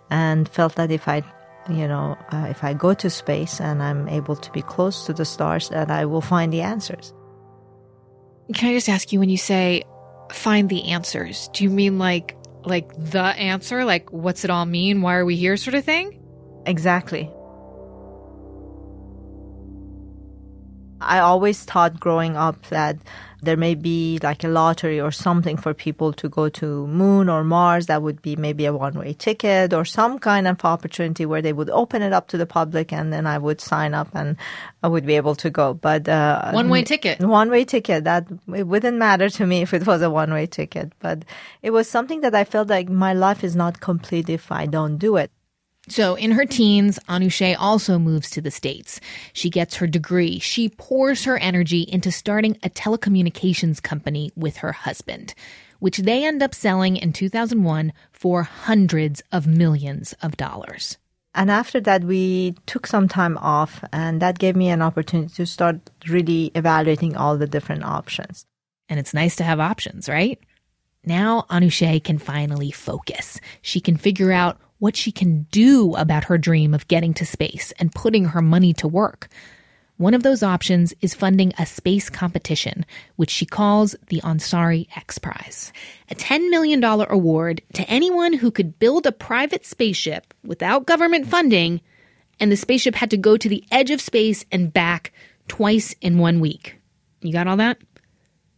And 0.09 0.47
felt 0.49 0.75
that 0.75 0.91
if 0.91 1.07
I 1.07 1.23
you 1.69 1.87
know, 1.87 2.17
uh, 2.31 2.45
if 2.49 2.63
I 2.63 2.73
go 2.73 2.93
to 2.93 3.09
space 3.09 3.59
and 3.59 3.81
I'm 3.81 4.07
able 4.07 4.35
to 4.35 4.51
be 4.51 4.61
close 4.61 5.05
to 5.07 5.13
the 5.13 5.25
stars, 5.25 5.69
that 5.69 5.89
I 5.89 6.05
will 6.05 6.21
find 6.21 6.53
the 6.53 6.61
answers. 6.61 7.13
Can 8.53 8.69
I 8.69 8.73
just 8.73 8.89
ask 8.89 9.11
you 9.11 9.19
when 9.19 9.29
you 9.29 9.37
say 9.37 9.83
find 10.31 10.69
the 10.69 10.83
answers, 10.85 11.49
do 11.53 11.63
you 11.63 11.69
mean 11.69 11.97
like 11.97 12.37
like 12.63 12.91
the 12.97 13.21
answer, 13.21 13.85
like 13.85 14.11
what's 14.11 14.43
it 14.43 14.49
all 14.49 14.65
mean, 14.65 15.01
why 15.01 15.15
are 15.15 15.25
we 15.25 15.35
here 15.35 15.57
sort 15.57 15.75
of 15.75 15.83
thing? 15.83 16.21
Exactly. 16.65 17.31
I 21.05 21.19
always 21.19 21.63
thought 21.63 21.99
growing 21.99 22.35
up 22.35 22.61
that 22.67 22.97
there 23.45 23.57
may 23.57 23.75
be 23.75 24.19
like 24.23 24.43
a 24.43 24.47
lottery 24.47 24.99
or 24.99 25.11
something 25.11 25.55
for 25.55 25.73
people 25.73 26.11
to 26.13 26.27
go 26.27 26.49
to 26.49 26.87
moon 26.87 27.29
or 27.29 27.43
mars 27.43 27.85
that 27.85 28.01
would 28.01 28.21
be 28.21 28.35
maybe 28.35 28.65
a 28.65 28.73
one-way 28.73 29.13
ticket 29.13 29.73
or 29.73 29.85
some 29.85 30.17
kind 30.19 30.47
of 30.47 30.63
opportunity 30.65 31.25
where 31.25 31.41
they 31.41 31.53
would 31.53 31.69
open 31.69 32.01
it 32.01 32.11
up 32.11 32.27
to 32.29 32.37
the 32.37 32.45
public 32.45 32.91
and 32.91 33.13
then 33.13 33.27
I 33.27 33.37
would 33.37 33.61
sign 33.61 33.93
up 33.93 34.09
and 34.13 34.35
I 34.81 34.87
would 34.87 35.05
be 35.05 35.15
able 35.15 35.35
to 35.35 35.49
go. 35.49 35.73
But 35.73 36.09
uh, 36.09 36.51
one-way 36.51 36.83
ticket? 36.83 37.19
one-way 37.19 37.65
ticket. 37.65 38.03
That 38.05 38.27
it 38.53 38.67
wouldn't 38.67 38.97
matter 38.97 39.29
to 39.29 39.45
me 39.45 39.61
if 39.65 39.73
it 39.73 39.85
was 39.85 40.01
a 40.01 40.09
one-way 40.09 40.47
ticket. 40.47 40.93
But 40.99 41.23
it 41.61 41.69
was 41.69 41.89
something 41.89 42.21
that 42.21 42.35
I 42.35 42.43
felt 42.43 42.67
like 42.67 42.89
my 42.89 43.13
life 43.13 43.43
is 43.43 43.55
not 43.55 43.79
complete 43.79 44.29
if 44.29 44.51
I 44.51 44.65
don't 44.65 44.97
do 44.97 45.17
it 45.17 45.31
so 45.87 46.15
in 46.15 46.31
her 46.31 46.45
teens, 46.45 46.99
Anousheh 47.07 47.55
also 47.59 47.99
moves 47.99 48.29
to 48.31 48.41
the 48.41 48.51
States. 48.51 48.99
She 49.33 49.49
gets 49.49 49.75
her 49.75 49.87
degree. 49.87 50.39
She 50.39 50.69
pours 50.69 51.25
her 51.25 51.37
energy 51.37 51.81
into 51.81 52.11
starting 52.11 52.57
a 52.63 52.69
telecommunications 52.69 53.81
company 53.81 54.31
with 54.35 54.57
her 54.57 54.71
husband. 54.71 55.33
which 55.79 55.97
they 55.99 56.25
end 56.25 56.41
up 56.41 56.53
selling 56.53 56.97
in 56.97 57.13
2001 57.13 57.93
for 58.11 58.43
hundreds 58.43 59.21
of 59.31 59.47
millions 59.47 60.13
of 60.21 60.37
dollars. 60.37 60.97
And 61.33 61.51
after 61.51 61.81
that, 61.81 62.03
we 62.03 62.55
took 62.65 62.87
some 62.87 63.07
time 63.09 63.37
off, 63.37 63.83
and 63.91 64.21
that 64.21 64.39
gave 64.39 64.55
me 64.55 64.69
an 64.69 64.81
opportunity 64.81 65.33
to 65.35 65.45
start 65.45 65.77
really 66.07 66.49
evaluating 66.55 67.17
all 67.17 67.37
the 67.37 67.47
different 67.47 67.83
options. 67.83 68.45
And 68.87 68.99
it's 68.99 69.13
nice 69.13 69.35
to 69.37 69.43
have 69.43 69.59
options, 69.59 70.07
right? 70.07 70.39
Now 71.03 71.45
Anousheh 71.49 72.03
can 72.03 72.17
finally 72.19 72.71
focus. 72.71 73.39
She 73.61 73.79
can 73.79 73.97
figure 73.97 74.31
out 74.31 74.57
what 74.85 74.95
she 74.95 75.11
can 75.11 75.47
do 75.49 75.95
about 75.95 76.25
her 76.25 76.37
dream 76.37 76.71
of 76.75 76.87
getting 76.87 77.11
to 77.11 77.25
space 77.25 77.73
and 77.79 77.95
putting 77.95 78.23
her 78.23 78.41
money 78.41 78.71
to 78.71 78.87
work. 78.87 79.27
One 79.97 80.13
of 80.13 80.21
those 80.21 80.43
options 80.43 80.93
is 81.01 81.15
funding 81.15 81.53
a 81.57 81.65
space 81.65 82.07
competition, 82.07 82.85
which 83.15 83.31
she 83.31 83.47
calls 83.47 83.95
the 84.09 84.21
Ansari 84.21 84.87
X 84.95 85.17
Prize, 85.17 85.73
a 86.11 86.13
$10 86.13 86.51
million 86.51 86.83
award 86.83 87.63
to 87.73 87.89
anyone 87.89 88.33
who 88.33 88.51
could 88.51 88.77
build 88.77 89.07
a 89.07 89.11
private 89.11 89.65
spaceship 89.65 90.35
without 90.43 90.85
government 90.85 91.25
funding, 91.25 91.81
and 92.39 92.51
the 92.51 92.55
spaceship 92.55 92.93
had 92.93 93.09
to 93.09 93.17
go 93.17 93.37
to 93.37 93.49
the 93.49 93.63
edge 93.71 93.89
of 93.89 93.99
space 93.99 94.45
and 94.51 94.71
back 94.71 95.11
twice 95.47 95.95
in 95.99 96.19
one 96.19 96.39
week. 96.39 96.75
You 97.21 97.33
got 97.33 97.47
all 97.47 97.57
that? 97.57 97.79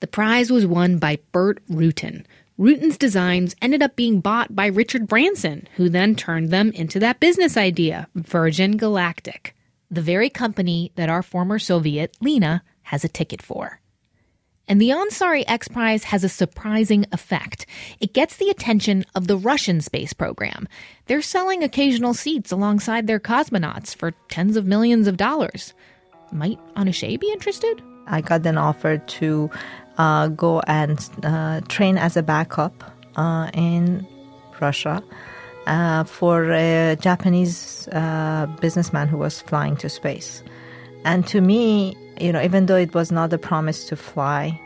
The 0.01 0.07
prize 0.07 0.51
was 0.51 0.65
won 0.65 0.97
by 0.97 1.19
Burt 1.31 1.65
Rutan. 1.69 2.25
Rutan's 2.57 2.97
designs 2.97 3.55
ended 3.61 3.83
up 3.83 3.95
being 3.95 4.19
bought 4.19 4.55
by 4.55 4.65
Richard 4.67 5.07
Branson, 5.07 5.67
who 5.75 5.89
then 5.89 6.15
turned 6.15 6.49
them 6.49 6.71
into 6.71 6.99
that 6.99 7.19
business 7.19 7.55
idea, 7.55 8.07
Virgin 8.15 8.77
Galactic 8.77 9.53
the 9.89 10.01
very 10.01 10.29
company 10.29 10.91
that 10.95 11.09
our 11.09 11.23
former 11.23 11.59
Soviet, 11.59 12.15
Lena, 12.21 12.63
has 12.83 13.03
a 13.03 13.09
ticket 13.09 13.41
for. 13.41 13.79
And 14.67 14.81
the 14.81 14.89
Ansari 14.89 15.45
X 15.47 15.69
Prize 15.69 16.05
has 16.05 16.25
a 16.25 16.29
surprising 16.29 17.05
effect. 17.13 17.65
It 18.01 18.13
gets 18.13 18.35
the 18.35 18.49
attention 18.49 19.05
of 19.15 19.27
the 19.27 19.37
Russian 19.37 19.79
space 19.79 20.11
program. 20.11 20.67
They're 21.05 21.21
selling 21.21 21.63
occasional 21.63 22.13
seats 22.13 22.51
alongside 22.51 23.07
their 23.07 23.19
cosmonauts 23.19 23.95
for 23.95 24.11
tens 24.27 24.57
of 24.57 24.65
millions 24.65 25.07
of 25.07 25.15
dollars. 25.15 25.73
Might 26.33 26.59
Anousheh 26.75 27.17
be 27.17 27.31
interested? 27.31 27.81
I 28.07 28.19
got 28.19 28.45
an 28.45 28.57
offer 28.57 28.97
to 28.97 29.49
uh, 29.97 30.27
go 30.29 30.61
and 30.67 31.09
uh, 31.23 31.61
train 31.67 31.97
as 31.97 32.17
a 32.17 32.23
backup 32.23 32.83
uh, 33.15 33.49
in 33.53 34.05
Russia 34.59 35.03
uh, 35.65 36.03
for 36.05 36.51
a 36.51 36.95
Japanese 36.99 37.87
uh, 37.91 38.45
businessman 38.61 39.07
who 39.07 39.17
was 39.17 39.41
flying 39.41 39.75
to 39.77 39.89
space. 39.89 40.43
And 41.03 41.25
to 41.27 41.41
me, 41.41 41.95
you 42.19 42.31
know, 42.31 42.41
even 42.41 42.65
though 42.65 42.75
it 42.77 42.93
was 42.93 43.11
not 43.11 43.31
a 43.33 43.37
promise 43.37 43.85
to 43.85 43.95
fly, 43.95 44.59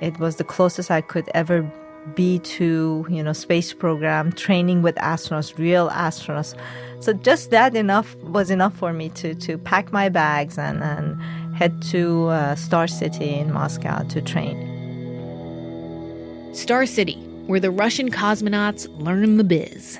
it 0.00 0.18
was 0.18 0.36
the 0.36 0.44
closest 0.44 0.90
I 0.90 1.00
could 1.00 1.28
ever 1.34 1.70
be 2.14 2.38
to, 2.38 3.06
you 3.08 3.22
know, 3.22 3.32
space 3.32 3.72
program, 3.74 4.32
training 4.32 4.82
with 4.82 4.94
astronauts, 4.96 5.56
real 5.58 5.90
astronauts. 5.90 6.54
So 7.00 7.12
just 7.12 7.50
that 7.50 7.76
enough 7.76 8.16
was 8.16 8.50
enough 8.50 8.74
for 8.76 8.92
me 8.92 9.10
to, 9.10 9.34
to 9.34 9.58
pack 9.58 9.92
my 9.92 10.08
bags 10.08 10.58
and, 10.58 10.82
and 10.82 11.20
head 11.58 11.82
to 11.82 12.28
uh, 12.28 12.54
Star 12.54 12.86
City 12.86 13.34
in 13.34 13.52
Moscow 13.52 14.04
to 14.04 14.22
train. 14.22 14.56
Star 16.54 16.86
City, 16.86 17.16
where 17.48 17.58
the 17.58 17.72
Russian 17.72 18.12
cosmonauts 18.12 18.86
learn 19.02 19.38
the 19.38 19.44
biz. 19.44 19.98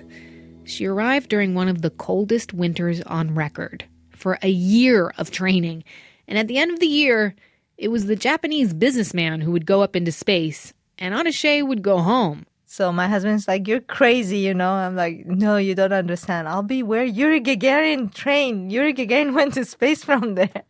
She 0.62 0.86
arrived 0.86 1.28
during 1.28 1.54
one 1.54 1.66
of 1.66 1.82
the 1.82 1.90
coldest 1.90 2.54
winters 2.54 3.02
on 3.02 3.34
record 3.34 3.84
for 4.10 4.38
a 4.40 4.48
year 4.48 5.12
of 5.18 5.32
training. 5.32 5.82
And 6.28 6.38
at 6.38 6.46
the 6.46 6.58
end 6.58 6.70
of 6.70 6.78
the 6.78 6.86
year, 6.86 7.34
it 7.76 7.88
was 7.88 8.06
the 8.06 8.14
Japanese 8.14 8.72
businessman 8.72 9.40
who 9.40 9.50
would 9.50 9.66
go 9.66 9.82
up 9.82 9.96
into 9.96 10.12
space, 10.12 10.72
and 10.96 11.12
Anousheh 11.12 11.66
would 11.66 11.82
go 11.82 11.98
home. 11.98 12.46
So 12.66 12.92
my 12.92 13.08
husband's 13.08 13.48
like, 13.48 13.66
You're 13.66 13.80
crazy, 13.80 14.38
you 14.38 14.54
know? 14.54 14.70
I'm 14.70 14.94
like, 14.94 15.26
No, 15.26 15.56
you 15.56 15.74
don't 15.74 15.92
understand. 15.92 16.46
I'll 16.46 16.62
be 16.62 16.84
where 16.84 17.04
Yuri 17.04 17.40
Gagarin 17.40 18.14
trained. 18.14 18.70
Yuri 18.70 18.94
Gagarin 18.94 19.34
went 19.34 19.54
to 19.54 19.64
space 19.64 20.04
from 20.04 20.36
there. 20.36 20.62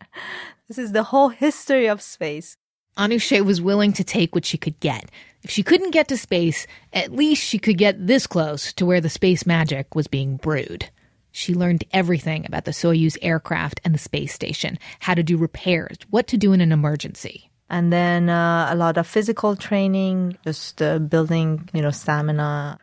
This 0.69 0.79
is 0.79 0.93
the 0.93 1.05
whole 1.05 1.31
history 1.31 1.87
of 1.87 2.03
space. 2.03 2.57
Anousheh 2.99 3.45
was 3.45 3.63
willing 3.63 3.95
to 3.95 4.05
take 4.05 4.35
what 4.35 4.45
she 4.45 4.59
could 4.59 4.79
get. 4.81 5.11
If 5.43 5.51
she 5.51 5.63
couldn't 5.63 5.93
get 5.93 6.09
to 6.09 6.17
space, 6.19 6.67
at 6.93 7.13
least 7.13 7.43
she 7.43 7.59
could 7.59 7.79
get 7.79 8.07
this 8.07 8.27
close 8.27 8.73
to 8.75 8.85
where 8.85 9.01
the 9.01 9.09
space 9.09 9.47
magic 9.47 9.95
was 9.95 10.09
being 10.09 10.37
brewed. 10.37 10.91
She 11.31 11.55
learned 11.55 11.85
everything 11.93 12.45
about 12.45 12.67
the 12.67 12.73
Soyuz 12.73 13.17
aircraft 13.23 13.81
and 13.85 13.95
the 13.95 13.99
space 13.99 14.35
station, 14.35 14.79
how 14.99 15.15
to 15.15 15.23
do 15.23 15.39
repairs, 15.39 15.97
what 16.11 16.27
to 16.29 16.37
do 16.37 16.53
in 16.53 16.61
an 16.61 16.73
emergency. 16.73 17.51
And 17.71 17.93
then 17.93 18.29
uh, 18.29 18.69
a 18.71 18.75
lot 18.75 18.99
of 18.99 19.07
physical 19.07 19.57
training, 19.57 20.37
just 20.45 20.83
uh, 20.83 20.99
building, 20.99 21.69
you 21.73 21.81
know, 21.81 21.91
stamina. 21.91 22.79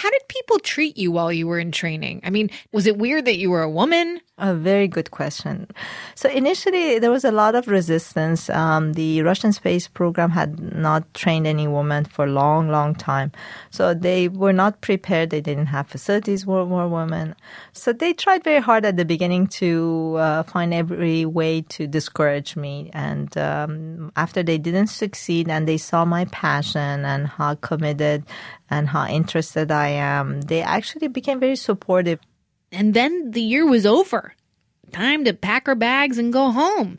How 0.00 0.08
did 0.08 0.28
people 0.28 0.58
treat 0.60 0.96
you 0.96 1.12
while 1.12 1.30
you 1.30 1.46
were 1.46 1.58
in 1.58 1.72
training? 1.72 2.22
I 2.24 2.30
mean, 2.30 2.48
was 2.72 2.86
it 2.86 2.96
weird 2.96 3.26
that 3.26 3.36
you 3.36 3.50
were 3.50 3.60
a 3.60 3.68
woman? 3.68 4.18
A 4.38 4.54
very 4.54 4.88
good 4.88 5.10
question. 5.10 5.68
So 6.14 6.30
initially, 6.30 6.98
there 6.98 7.10
was 7.10 7.26
a 7.26 7.30
lot 7.30 7.54
of 7.54 7.68
resistance. 7.68 8.48
Um, 8.48 8.94
the 8.94 9.20
Russian 9.20 9.52
space 9.52 9.86
program 9.88 10.30
had 10.30 10.58
not 10.74 11.12
trained 11.12 11.46
any 11.46 11.68
women 11.68 12.06
for 12.06 12.24
a 12.24 12.30
long, 12.30 12.70
long 12.70 12.94
time. 12.94 13.32
So 13.68 13.92
they 13.92 14.28
were 14.28 14.54
not 14.54 14.80
prepared. 14.80 15.28
They 15.28 15.42
didn't 15.42 15.66
have 15.66 15.88
facilities 15.88 16.44
for 16.44 16.64
more 16.64 16.88
women. 16.88 17.34
So 17.74 17.92
they 17.92 18.14
tried 18.14 18.42
very 18.42 18.62
hard 18.62 18.86
at 18.86 18.96
the 18.96 19.04
beginning 19.04 19.48
to 19.60 20.16
uh, 20.16 20.42
find 20.44 20.72
every 20.72 21.26
way 21.26 21.60
to 21.76 21.86
discourage 21.86 22.56
me. 22.56 22.90
And 22.94 23.36
um, 23.36 24.12
after 24.16 24.42
they 24.42 24.56
didn't 24.56 24.86
succeed 24.86 25.50
and 25.50 25.68
they 25.68 25.76
saw 25.76 26.06
my 26.06 26.24
passion 26.32 27.04
and 27.04 27.26
how 27.26 27.56
committed 27.56 28.24
and 28.70 28.88
how 28.88 29.06
interested 29.06 29.70
I 29.70 29.88
am, 29.88 30.42
they 30.42 30.62
actually 30.62 31.08
became 31.08 31.40
very 31.40 31.56
supportive. 31.56 32.20
And 32.72 32.94
then 32.94 33.32
the 33.32 33.42
year 33.42 33.66
was 33.66 33.84
over. 33.84 34.34
Time 34.92 35.24
to 35.24 35.32
pack 35.34 35.66
her 35.66 35.74
bags 35.74 36.18
and 36.18 36.32
go 36.32 36.50
home. 36.50 36.98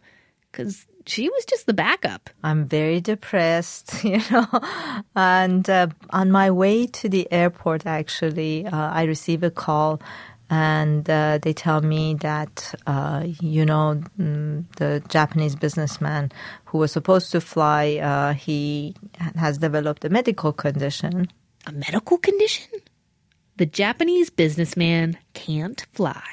Because 0.52 0.86
she 1.06 1.30
was 1.30 1.46
just 1.46 1.66
the 1.66 1.74
backup. 1.74 2.30
I'm 2.44 2.66
very 2.66 3.02
depressed, 3.02 4.04
you 4.04 4.22
know. 4.30 4.48
And 5.16 5.70
uh, 5.70 5.88
on 6.12 6.32
my 6.32 6.52
way 6.52 6.88
to 6.88 7.10
the 7.10 7.32
airport, 7.32 7.86
actually, 7.86 8.66
uh, 8.66 8.92
I 8.92 9.04
receive 9.04 9.44
a 9.44 9.52
call 9.52 10.02
and 10.52 11.10
uh, 11.10 11.40
they 11.42 11.54
tell 11.54 11.80
me 11.80 12.16
that, 12.16 12.76
uh, 12.86 13.24
you 13.40 13.66
know, 13.66 14.02
mm, 14.20 14.66
the 14.76 15.02
Japanese 15.08 15.56
businessman 15.56 16.30
who 16.66 16.78
was 16.78 16.92
supposed 16.92 17.32
to 17.32 17.40
fly, 17.40 17.96
uh, 18.04 18.34
he 18.34 18.94
has 19.38 19.58
developed 19.58 20.04
a 20.04 20.10
medical 20.10 20.52
condition. 20.52 21.30
A 21.68 21.72
medical 21.72 22.18
condition? 22.18 22.72
The 23.58 23.66
Japanese 23.66 24.30
businessman 24.30 25.18
can't 25.34 25.86
fly. 25.94 26.24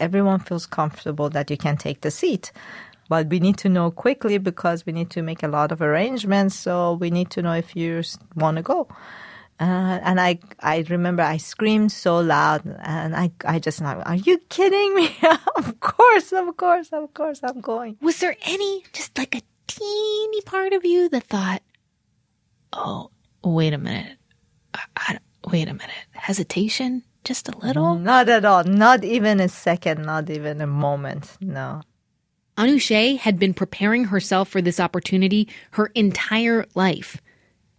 Everyone 0.00 0.40
feels 0.40 0.66
comfortable 0.66 1.28
that 1.30 1.50
you 1.50 1.56
can 1.56 1.76
take 1.76 2.00
the 2.00 2.10
seat. 2.10 2.52
But 3.08 3.28
we 3.28 3.40
need 3.40 3.58
to 3.58 3.68
know 3.68 3.90
quickly 3.90 4.38
because 4.38 4.86
we 4.86 4.92
need 4.92 5.10
to 5.10 5.22
make 5.22 5.42
a 5.42 5.48
lot 5.48 5.72
of 5.72 5.82
arrangements. 5.82 6.54
So 6.54 6.94
we 6.94 7.10
need 7.10 7.30
to 7.30 7.42
know 7.42 7.52
if 7.52 7.74
you 7.76 8.02
want 8.36 8.56
to 8.56 8.62
go. 8.62 8.88
Uh, 9.60 9.98
and 10.02 10.20
I, 10.20 10.38
I 10.60 10.84
remember 10.88 11.22
I 11.22 11.36
screamed 11.36 11.90
so 11.90 12.20
loud, 12.20 12.62
and 12.80 13.16
I, 13.16 13.32
I 13.44 13.58
just, 13.58 13.82
are 13.82 14.14
you 14.14 14.38
kidding 14.48 14.94
me? 14.94 15.16
of 15.56 15.80
course, 15.80 16.32
of 16.32 16.56
course, 16.56 16.90
of 16.92 17.12
course, 17.12 17.40
I'm 17.42 17.60
going. 17.60 17.96
Was 18.00 18.20
there 18.20 18.36
any, 18.42 18.84
just 18.92 19.18
like 19.18 19.34
a 19.34 19.42
teeny 19.66 20.40
part 20.42 20.74
of 20.74 20.84
you 20.84 21.08
that 21.08 21.24
thought, 21.24 21.62
oh, 22.72 23.10
wait 23.42 23.72
a 23.72 23.78
minute, 23.78 24.16
I, 24.96 25.18
wait 25.50 25.68
a 25.68 25.72
minute, 25.72 25.90
hesitation? 26.12 27.02
Just 27.24 27.48
a 27.48 27.58
little? 27.58 27.96
Not 27.96 28.28
at 28.28 28.44
all. 28.44 28.64
Not 28.64 29.04
even 29.04 29.40
a 29.40 29.48
second, 29.48 30.02
not 30.02 30.30
even 30.30 30.60
a 30.60 30.66
moment. 30.66 31.36
No. 31.40 31.82
Anousheh 32.56 33.18
had 33.18 33.38
been 33.38 33.54
preparing 33.54 34.04
herself 34.04 34.48
for 34.48 34.62
this 34.62 34.80
opportunity 34.80 35.48
her 35.72 35.86
entire 35.94 36.64
life, 36.74 37.20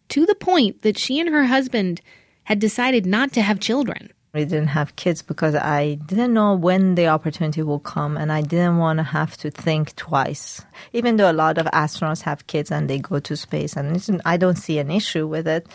to 0.09 0.25
the 0.25 0.35
point 0.35 0.83
that 0.83 0.97
she 0.97 1.19
and 1.19 1.29
her 1.29 1.45
husband 1.45 2.01
had 2.43 2.59
decided 2.59 3.05
not 3.05 3.33
to 3.33 3.41
have 3.41 3.59
children. 3.59 4.11
We 4.33 4.45
didn't 4.45 4.67
have 4.67 4.95
kids 4.95 5.23
because 5.23 5.55
I 5.55 5.95
didn't 6.05 6.33
know 6.33 6.53
when 6.53 6.95
the 6.95 7.07
opportunity 7.07 7.63
will 7.63 7.79
come 7.79 8.15
and 8.15 8.31
I 8.31 8.41
didn't 8.41 8.77
want 8.77 8.97
to 8.99 9.03
have 9.03 9.35
to 9.37 9.49
think 9.49 9.95
twice. 9.95 10.61
Even 10.93 11.17
though 11.17 11.31
a 11.31 11.33
lot 11.33 11.57
of 11.57 11.65
astronauts 11.67 12.21
have 12.21 12.45
kids 12.45 12.71
and 12.71 12.87
they 12.87 12.99
go 12.99 13.19
to 13.19 13.35
space 13.35 13.75
and 13.75 14.21
I 14.25 14.37
don't 14.37 14.55
see 14.57 14.77
an 14.77 14.91
issue 14.91 15.25
with 15.25 15.47
it. 15.47 15.67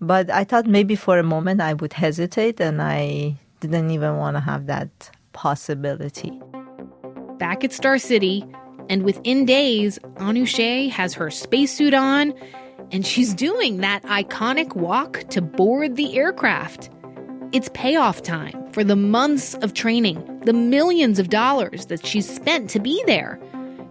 But 0.00 0.30
I 0.30 0.44
thought 0.44 0.66
maybe 0.66 0.94
for 0.94 1.18
a 1.18 1.22
moment 1.22 1.60
I 1.60 1.74
would 1.74 1.92
hesitate 1.92 2.60
and 2.60 2.80
I 2.80 3.36
didn't 3.60 3.90
even 3.90 4.16
want 4.16 4.36
to 4.36 4.40
have 4.40 4.66
that 4.66 5.10
possibility. 5.32 6.40
Back 7.38 7.64
at 7.64 7.72
Star 7.72 7.98
City, 7.98 8.44
and 8.88 9.02
within 9.02 9.44
days, 9.44 9.98
Anousheh 10.16 10.90
has 10.90 11.14
her 11.14 11.30
spacesuit 11.30 11.94
on 11.94 12.32
and 12.90 13.06
she's 13.06 13.34
doing 13.34 13.78
that 13.78 14.02
iconic 14.04 14.74
walk 14.74 15.24
to 15.30 15.42
board 15.42 15.96
the 15.96 16.16
aircraft. 16.16 16.90
It's 17.52 17.68
payoff 17.74 18.22
time 18.22 18.70
for 18.72 18.82
the 18.82 18.96
months 18.96 19.54
of 19.56 19.74
training, 19.74 20.40
the 20.44 20.52
millions 20.52 21.18
of 21.18 21.28
dollars 21.28 21.86
that 21.86 22.06
she's 22.06 22.28
spent 22.28 22.70
to 22.70 22.80
be 22.80 23.02
there. 23.06 23.38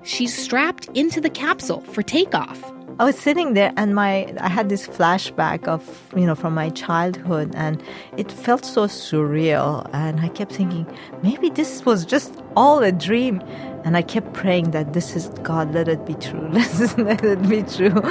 She's 0.04 0.36
strapped 0.36 0.88
into 0.96 1.22
the 1.22 1.30
capsule 1.30 1.82
for 1.82 2.02
takeoff. 2.02 2.74
I 3.00 3.04
was 3.04 3.16
sitting 3.16 3.54
there 3.54 3.72
and 3.78 3.94
my 3.94 4.34
I 4.40 4.50
had 4.50 4.70
this 4.70 4.88
flashback 4.88 5.68
of 5.68 5.84
you 6.16 6.26
know 6.26 6.34
from 6.34 6.56
my 6.56 6.70
childhood 6.70 7.54
and 7.54 7.82
it 8.18 8.32
felt 8.32 8.66
so 8.66 8.88
surreal 8.88 9.88
and 9.94 10.20
I 10.20 10.30
kept 10.30 10.52
thinking 10.54 10.88
maybe 11.22 11.52
this 11.52 11.86
was 11.86 12.06
just 12.06 12.42
all 12.56 12.84
a 12.84 12.92
dream. 12.92 13.42
And 13.86 13.96
I 13.96 14.02
kept 14.02 14.34
praying 14.34 14.72
that 14.72 14.92
this 14.92 15.16
is 15.16 15.30
God 15.44 15.74
let 15.74 15.88
it 15.88 16.06
be 16.06 16.16
true 16.16 16.50
let 16.98 17.24
it 17.24 17.48
be 17.48 17.64
true. 17.64 18.02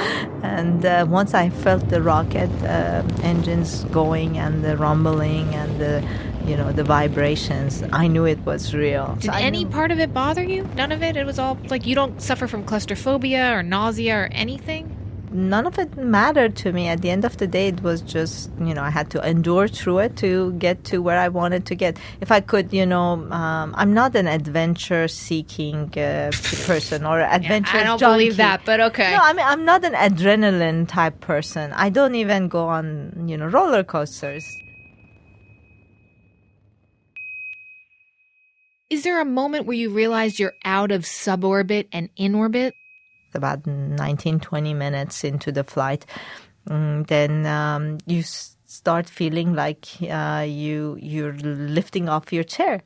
And 0.41 0.83
uh, 0.83 1.05
once 1.07 1.35
I 1.35 1.49
felt 1.49 1.89
the 1.89 2.01
rocket 2.01 2.49
uh, 2.63 3.03
engines 3.21 3.83
going 3.91 4.39
and 4.39 4.63
the 4.63 4.75
rumbling 4.75 5.53
and 5.53 5.79
the 5.79 6.01
you 6.47 6.55
know 6.55 6.71
the 6.71 6.83
vibrations. 6.83 7.83
I 7.91 8.07
knew 8.07 8.25
it 8.25 8.39
was 8.45 8.73
real. 8.73 9.15
Did 9.19 9.31
so 9.31 9.33
any 9.33 9.65
part 9.65 9.91
of 9.91 9.99
it 9.99 10.13
bother 10.13 10.43
you? 10.43 10.63
None 10.75 10.91
of 10.91 11.03
it? 11.03 11.17
It 11.17 11.25
was 11.25 11.39
all 11.39 11.57
like 11.69 11.85
you 11.85 11.93
don't 11.93 12.21
suffer 12.21 12.47
from 12.47 12.63
claustrophobia 12.63 13.53
or 13.53 13.63
nausea 13.63 14.15
or 14.15 14.29
anything? 14.31 14.93
None 15.29 15.67
of 15.67 15.77
it 15.77 15.97
mattered 15.97 16.55
to 16.63 16.71
me. 16.71 16.87
At 16.87 17.01
the 17.01 17.09
end 17.09 17.25
of 17.25 17.35
the 17.35 17.47
day 17.47 17.67
it 17.67 17.83
was 17.83 17.99
just 18.01 18.49
you 18.61 18.73
know 18.73 18.81
i 18.81 18.89
had 18.89 19.09
to 19.09 19.19
endure 19.27 19.67
through 19.67 19.99
it 19.99 20.15
to 20.17 20.53
get 20.53 20.85
to 20.85 20.99
where 20.99 21.19
i 21.19 21.27
wanted 21.27 21.65
to 21.65 21.75
get. 21.75 21.97
If 22.21 22.31
i 22.31 22.39
could 22.39 22.71
you 22.71 22.85
know 22.85 23.27
um, 23.41 23.75
i'm 23.77 23.93
not 23.93 24.15
an 24.15 24.27
adventure 24.27 25.09
seeking 25.09 25.91
uh, 25.97 26.31
person 26.65 27.05
or 27.05 27.19
adventure 27.19 27.75
yeah, 27.75 27.81
i 27.81 27.83
don't 27.83 27.99
junkie. 27.99 28.13
believe 28.13 28.37
that 28.37 28.61
but 28.63 28.79
okay. 28.79 29.11
No 29.11 29.19
i 29.21 29.33
mean 29.33 29.45
i'm 29.45 29.65
not 29.65 29.83
an 29.83 29.93
adrenaline 29.93 30.87
type 30.87 31.19
person. 31.19 31.73
I 31.73 31.89
don't 31.89 32.15
even 32.15 32.47
go 32.47 32.69
on 32.69 33.25
you 33.27 33.35
know 33.35 33.47
roller 33.47 33.83
coasters 33.83 34.57
Is 38.89 39.03
there 39.03 39.19
a 39.19 39.25
moment 39.25 39.65
where 39.65 39.75
you 39.75 39.89
realize 39.89 40.39
you're 40.39 40.55
out 40.63 40.91
of 40.91 41.01
suborbit 41.01 41.87
and 41.91 42.09
in 42.15 42.35
orbit? 42.35 42.75
About 43.33 43.67
19, 43.67 44.39
20 44.39 44.73
minutes 44.73 45.23
into 45.25 45.51
the 45.51 45.65
flight, 45.65 46.05
mm, 46.69 47.05
then 47.07 47.45
um, 47.45 47.97
you 48.05 48.23
start 48.23 49.09
feeling 49.09 49.53
like 49.53 49.87
uh, 50.09 50.45
you 50.47 50.97
you're 51.01 51.33
lifting 51.33 52.07
off 52.07 52.31
your 52.31 52.43
chair 52.43 52.83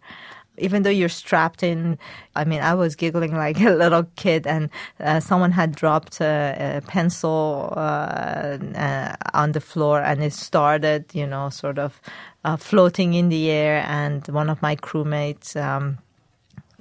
even 0.57 0.83
though 0.83 0.89
you're 0.89 1.09
strapped 1.09 1.63
in 1.63 1.97
i 2.35 2.43
mean 2.43 2.61
i 2.61 2.73
was 2.73 2.95
giggling 2.95 3.35
like 3.35 3.59
a 3.61 3.69
little 3.69 4.03
kid 4.15 4.45
and 4.45 4.69
uh, 4.99 5.19
someone 5.19 5.51
had 5.51 5.75
dropped 5.75 6.19
a, 6.21 6.77
a 6.77 6.81
pencil 6.87 7.73
uh, 7.75 8.57
uh, 8.75 9.15
on 9.33 9.53
the 9.53 9.61
floor 9.61 10.01
and 10.01 10.23
it 10.23 10.33
started 10.33 11.05
you 11.13 11.25
know 11.25 11.49
sort 11.49 11.79
of 11.79 12.01
uh, 12.43 12.57
floating 12.57 13.13
in 13.13 13.29
the 13.29 13.49
air 13.49 13.83
and 13.87 14.27
one 14.27 14.49
of 14.49 14.61
my 14.61 14.75
crewmates 14.75 15.55
um, 15.61 15.97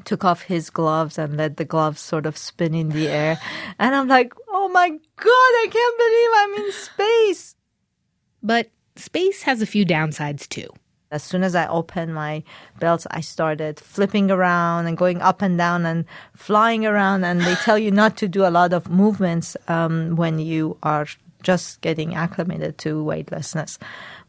took 0.04 0.24
off 0.24 0.42
his 0.42 0.70
gloves 0.70 1.18
and 1.18 1.36
let 1.36 1.56
the 1.56 1.64
gloves 1.64 2.00
sort 2.00 2.24
of 2.24 2.36
spin 2.36 2.74
in 2.74 2.88
the 2.88 3.08
air. 3.08 3.38
And 3.78 3.94
i'm 3.94 4.08
like 4.08 4.34
oh 4.48 4.68
my 4.68 4.88
god 4.88 5.52
i 5.62 5.66
can't 5.70 5.98
believe 5.98 6.30
i'm 6.36 6.64
in 6.64 6.72
space. 6.72 7.54
But 8.42 8.70
space 8.96 9.42
has 9.42 9.60
a 9.60 9.66
few 9.66 9.84
downsides 9.84 10.48
too 10.48 10.70
as 11.10 11.22
soon 11.22 11.42
as 11.42 11.54
I 11.54 11.66
opened 11.66 12.14
my 12.14 12.42
belts, 12.78 13.06
I 13.10 13.20
started 13.20 13.80
flipping 13.80 14.30
around 14.30 14.86
and 14.86 14.96
going 14.96 15.20
up 15.20 15.42
and 15.42 15.58
down 15.58 15.84
and 15.84 16.04
flying 16.36 16.86
around. 16.86 17.24
And 17.24 17.40
they 17.40 17.54
tell 17.56 17.78
you 17.78 17.90
not 17.90 18.16
to 18.18 18.28
do 18.28 18.46
a 18.46 18.50
lot 18.50 18.72
of 18.72 18.88
movements 18.88 19.56
um, 19.68 20.16
when 20.16 20.38
you 20.38 20.76
are 20.82 21.06
just 21.42 21.80
getting 21.80 22.14
acclimated 22.14 22.78
to 22.78 23.02
weightlessness. 23.02 23.78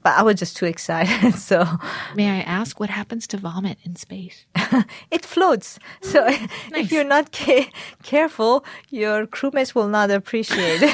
But 0.03 0.17
I 0.17 0.23
was 0.23 0.35
just 0.39 0.57
too 0.57 0.65
excited. 0.65 1.35
So, 1.41 1.67
may 2.15 2.29
I 2.29 2.41
ask 2.41 2.79
what 2.79 2.89
happens 2.89 3.27
to 3.27 3.38
vomit 3.38 3.77
in 3.83 3.95
space? 3.95 4.45
it 5.11 5.23
floats. 5.25 5.77
So, 6.01 6.25
nice. 6.25 6.47
if 6.73 6.91
you're 6.91 7.03
not 7.03 7.31
ca- 7.31 7.69
careful, 8.01 8.65
your 8.89 9.27
crewmates 9.27 9.75
will 9.75 9.88
not 9.88 10.09
appreciate 10.09 10.81
it. 10.81 10.93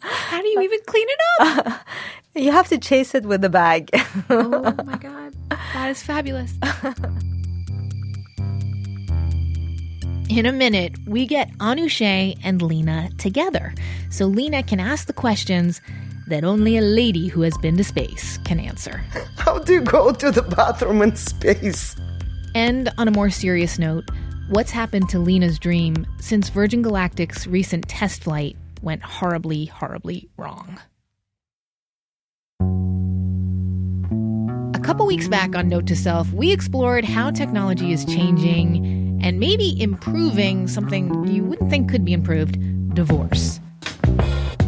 How 0.00 0.40
do 0.42 0.48
you 0.48 0.60
even 0.62 0.80
clean 0.86 1.06
it 1.08 1.20
up? 1.40 1.80
You 2.36 2.52
have 2.52 2.68
to 2.68 2.76
chase 2.76 3.14
it 3.14 3.24
with 3.24 3.42
a 3.44 3.48
bag. 3.48 3.88
oh 4.30 4.74
my 4.84 4.98
god, 4.98 5.34
that 5.48 5.88
is 5.88 6.02
fabulous. 6.02 6.52
In 10.28 10.44
a 10.44 10.52
minute, 10.52 10.92
we 11.06 11.24
get 11.24 11.50
Anousheh 11.58 12.38
and 12.44 12.60
Lena 12.60 13.08
together 13.16 13.72
so 14.10 14.26
Lena 14.26 14.62
can 14.62 14.80
ask 14.80 15.06
the 15.06 15.14
questions 15.14 15.80
that 16.26 16.44
only 16.44 16.76
a 16.76 16.82
lady 16.82 17.28
who 17.28 17.40
has 17.40 17.56
been 17.58 17.78
to 17.78 17.84
space 17.84 18.36
can 18.44 18.60
answer. 18.60 18.98
How 19.38 19.58
do 19.58 19.72
you 19.72 19.80
go 19.80 20.12
to 20.12 20.30
the 20.30 20.42
bathroom 20.42 21.00
in 21.00 21.16
space? 21.16 21.96
And 22.54 22.90
on 22.98 23.08
a 23.08 23.12
more 23.12 23.30
serious 23.30 23.78
note, 23.78 24.10
what's 24.50 24.70
happened 24.70 25.08
to 25.10 25.18
Lena's 25.18 25.58
dream 25.58 26.06
since 26.20 26.50
Virgin 26.50 26.82
Galactic's 26.82 27.46
recent 27.46 27.88
test 27.88 28.24
flight 28.24 28.56
went 28.82 29.02
horribly, 29.02 29.66
horribly 29.66 30.28
wrong? 30.36 30.78
Couple 34.86 35.04
weeks 35.04 35.26
back 35.26 35.56
on 35.56 35.68
Note 35.68 35.84
to 35.88 35.96
Self, 35.96 36.32
we 36.32 36.52
explored 36.52 37.04
how 37.04 37.32
technology 37.32 37.92
is 37.92 38.04
changing 38.04 39.18
and 39.20 39.40
maybe 39.40 39.74
improving 39.82 40.68
something 40.68 41.26
you 41.26 41.42
wouldn't 41.42 41.68
think 41.68 41.90
could 41.90 42.04
be 42.04 42.12
improved 42.12 42.56
divorce. 42.94 43.58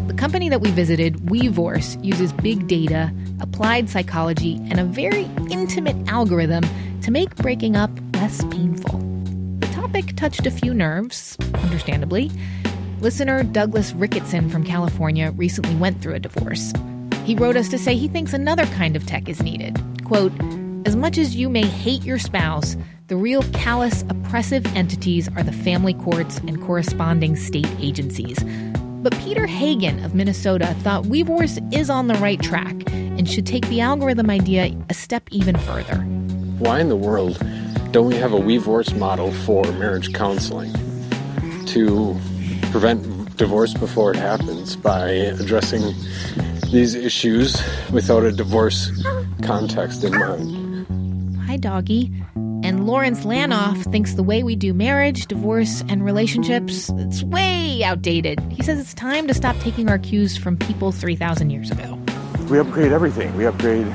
The 0.09 0.15
company 0.17 0.49
that 0.49 0.61
we 0.61 0.73
visited, 0.73 1.19
WeVorce, 1.27 2.05
uses 2.05 2.33
big 2.33 2.67
data, 2.67 3.15
applied 3.39 3.89
psychology, 3.89 4.57
and 4.69 4.81
a 4.81 4.85
very 4.85 5.31
intimate 5.53 5.97
algorithm 6.09 6.65
to 7.03 7.13
make 7.13 7.37
breaking 7.37 7.77
up 7.77 7.91
less 8.15 8.43
painful. 8.47 8.99
The 9.61 9.69
topic 9.69 10.17
touched 10.17 10.45
a 10.47 10.51
few 10.51 10.75
nerves, 10.75 11.37
understandably. 11.55 12.33
Listener 12.99 13.45
Douglas 13.45 13.93
Ricketson 13.93 14.51
from 14.51 14.65
California 14.65 15.31
recently 15.37 15.77
went 15.77 16.03
through 16.03 16.15
a 16.15 16.19
divorce. 16.19 16.73
He 17.25 17.37
wrote 17.37 17.57
us 17.57 17.69
to 17.69 17.79
say 17.79 17.95
he 17.95 18.09
thinks 18.09 18.33
another 18.33 18.67
kind 18.67 18.97
of 18.97 19.07
tech 19.07 19.29
is 19.29 19.41
needed. 19.41 19.81
Quote, 20.09 20.33
as 20.87 20.97
much 20.97 21.19
as 21.19 21.37
you 21.37 21.51
may 21.51 21.67
hate 21.67 22.03
your 22.03 22.19
spouse, 22.19 22.79
the 23.09 23.17
real 23.17 23.43
callous, 23.53 24.07
oppressive 24.09 24.65
entities 24.75 25.29
are 25.37 25.43
the 25.43 25.53
family 25.53 25.93
courts 25.93 26.39
and 26.39 26.63
corresponding 26.63 27.37
state 27.37 27.69
agencies. 27.79 28.39
But 29.03 29.15
Peter 29.19 29.47
Hagen 29.47 30.03
of 30.03 30.15
Minnesota 30.15 30.75
thought 30.81 31.05
WeVorce 31.05 31.75
is 31.75 31.91
on 31.91 32.07
the 32.07 32.15
right 32.15 32.41
track 32.41 32.75
and 32.91 33.29
should 33.29 33.45
take 33.45 33.69
the 33.69 33.83
algorithm 33.83 34.31
idea 34.31 34.75
a 34.89 34.95
step 34.95 35.29
even 35.31 35.59
further. 35.59 35.97
Why 36.59 36.81
in 36.81 36.89
the 36.89 36.97
world 36.97 37.39
don't 37.91 38.07
we 38.07 38.15
have 38.15 38.33
a 38.33 38.41
WeVorce 38.41 38.97
model 38.97 39.31
for 39.31 39.63
marriage 39.73 40.15
counseling 40.15 40.73
to 41.67 42.19
prevent 42.71 43.37
divorce 43.37 43.75
before 43.75 44.13
it 44.13 44.17
happens 44.17 44.75
by 44.75 45.11
addressing 45.11 45.83
these 46.73 46.95
issues 46.95 47.63
without 47.93 48.25
a 48.25 48.33
divorce 48.33 48.91
context 49.43 50.05
in 50.05 50.13
mind. 50.13 51.39
Hi, 51.47 51.57
doggy. 51.57 52.13
And 52.63 52.87
Lawrence 52.87 53.25
Lanoff 53.25 53.91
thinks 53.91 54.15
the 54.15 54.23
way 54.23 54.43
we 54.43 54.57
do 54.57 54.75
marriage, 54.75 55.27
divorce, 55.27 55.83
and 55.89 56.05
relationships, 56.05 56.91
it's 56.97 57.23
way 57.23 57.83
outdated. 57.83 58.41
He 58.51 58.63
says 58.63 58.79
it's 58.81 58.95
time 58.95 59.27
to 59.29 59.35
stop 59.35 59.57
taking 59.59 59.89
our 59.89 59.99
cues 59.99 60.37
from 60.37 60.57
people 60.57 60.93
3,000 60.93 61.51
years 61.51 61.71
ago. 61.71 61.99
We 62.51 62.59
upgrade 62.59 62.93
everything. 62.93 63.35
We 63.37 63.47
upgrade 63.47 63.87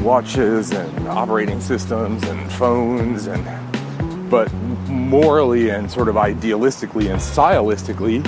watches 0.00 0.70
and 0.70 1.08
operating 1.08 1.60
systems 1.60 2.22
and 2.24 2.52
phones 2.52 3.26
and 3.26 3.44
but 4.30 4.50
morally 4.88 5.68
and 5.68 5.90
sort 5.90 6.08
of 6.08 6.14
idealistically 6.14 7.10
and 7.10 7.20
stylistically, 7.20 8.26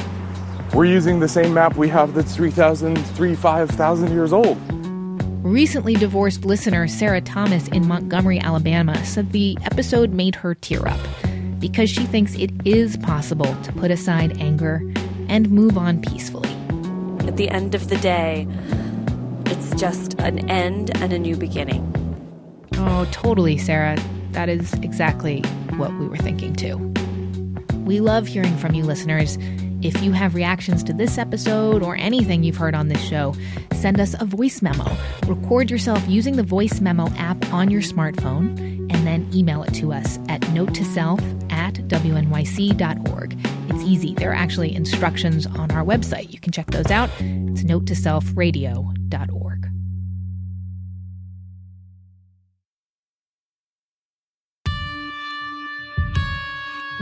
we're 0.74 0.84
using 0.84 1.20
the 1.20 1.28
same 1.28 1.54
map 1.54 1.76
we 1.76 1.88
have 1.88 2.12
that's 2.12 2.36
3,000, 2.36 2.96
3, 2.96 3.34
5,000 3.34 4.12
years 4.12 4.32
old. 4.32 4.58
Recently 5.44 5.92
divorced 5.92 6.46
listener 6.46 6.88
Sarah 6.88 7.20
Thomas 7.20 7.68
in 7.68 7.86
Montgomery, 7.86 8.40
Alabama 8.40 9.04
said 9.04 9.32
the 9.32 9.58
episode 9.60 10.10
made 10.10 10.34
her 10.36 10.54
tear 10.54 10.88
up 10.88 10.98
because 11.58 11.90
she 11.90 12.06
thinks 12.06 12.34
it 12.36 12.50
is 12.64 12.96
possible 12.96 13.54
to 13.62 13.72
put 13.74 13.90
aside 13.90 14.40
anger 14.40 14.90
and 15.28 15.50
move 15.50 15.76
on 15.76 16.00
peacefully. 16.00 16.48
At 17.28 17.36
the 17.36 17.50
end 17.50 17.74
of 17.74 17.90
the 17.90 17.98
day, 17.98 18.48
it's 19.44 19.78
just 19.78 20.18
an 20.18 20.48
end 20.48 20.96
and 20.96 21.12
a 21.12 21.18
new 21.18 21.36
beginning. 21.36 21.92
Oh, 22.78 23.06
totally, 23.12 23.58
Sarah. 23.58 23.98
That 24.30 24.48
is 24.48 24.72
exactly 24.82 25.42
what 25.76 25.92
we 25.98 26.08
were 26.08 26.16
thinking 26.16 26.56
too. 26.56 26.78
We 27.84 28.00
love 28.00 28.26
hearing 28.26 28.56
from 28.56 28.72
you 28.72 28.82
listeners. 28.82 29.36
If 29.82 30.02
you 30.02 30.12
have 30.12 30.34
reactions 30.34 30.82
to 30.84 30.94
this 30.94 31.18
episode 31.18 31.82
or 31.82 31.94
anything 31.96 32.42
you've 32.42 32.56
heard 32.56 32.74
on 32.74 32.88
this 32.88 33.02
show, 33.02 33.34
send 33.84 34.00
us 34.00 34.14
a 34.18 34.24
voice 34.24 34.62
memo. 34.62 34.96
Record 35.26 35.70
yourself 35.70 36.02
using 36.08 36.36
the 36.36 36.42
voice 36.42 36.80
memo 36.80 37.06
app 37.18 37.36
on 37.52 37.70
your 37.70 37.82
smartphone 37.82 38.58
and 38.90 39.06
then 39.06 39.28
email 39.34 39.62
it 39.62 39.74
to 39.74 39.92
us 39.92 40.18
at 40.30 40.40
note 40.52 40.72
to 40.72 40.82
self 40.86 41.20
at 41.50 41.74
wnyc.org. 41.74 43.38
It's 43.68 43.84
easy. 43.84 44.14
There 44.14 44.30
are 44.30 44.34
actually 44.34 44.74
instructions 44.74 45.44
on 45.46 45.70
our 45.72 45.84
website. 45.84 46.32
You 46.32 46.40
can 46.40 46.50
check 46.50 46.70
those 46.70 46.90
out. 46.90 47.10
It's 47.18 47.62
note 47.62 47.86
to 47.88 47.94
self 47.94 48.24
radio.org. 48.34 49.68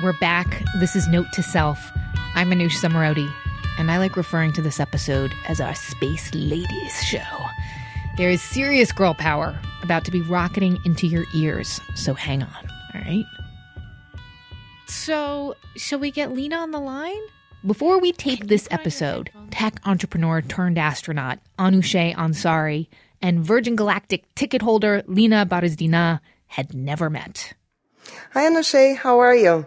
We're 0.03 0.19
back. 0.19 0.61
This 0.81 0.97
is 0.97 1.07
Note 1.07 1.27
to 1.35 1.45
Self. 1.45 1.79
I'm 2.35 2.51
Manoush 2.51 2.83
Zomorodi. 2.83 3.33
And 3.79 3.91
I 3.91 3.99
like 3.99 4.17
referring 4.17 4.53
to 4.55 4.63
this 4.63 4.79
episode 4.81 5.33
as 5.49 5.61
our 5.61 5.75
Space 5.75 6.33
Ladies 6.35 7.03
show. 7.05 7.47
There 8.17 8.31
is 8.31 8.43
serious 8.43 8.93
girl 8.93 9.15
power 9.15 9.59
about 9.83 10.05
to 10.05 10.11
be 10.11 10.21
rocketing 10.23 10.79
into 10.85 11.07
your 11.07 11.25
ears, 11.35 11.81
so 11.95 12.15
hang 12.15 12.43
on, 12.43 12.69
all 12.95 13.01
right? 13.01 13.25
So, 14.87 15.57
shall 15.77 15.99
we 15.99 16.11
get 16.11 16.33
Lena 16.33 16.57
on 16.57 16.71
the 16.71 16.79
line? 16.79 17.21
Before 17.65 17.99
we 18.01 18.13
taped 18.13 18.49
this 18.49 18.69
episode, 18.71 19.31
tech 19.51 19.81
entrepreneur 19.87 20.43
turned 20.43 20.79
astronaut 20.79 21.39
Anousheh 21.59 22.15
Ansari 22.15 22.89
and 23.23 23.45
Virgin 23.45 23.77
Galactic 23.77 24.33
ticket 24.35 24.61
holder 24.63 25.03
Lena 25.07 25.47
Borozdina 25.47 26.21
had 26.49 26.75
never 26.75 27.09
met. 27.09 27.55
Hi, 28.33 28.51
Anousheh. 28.51 28.97
How 28.97 29.21
are 29.21 29.35
you? 29.35 29.67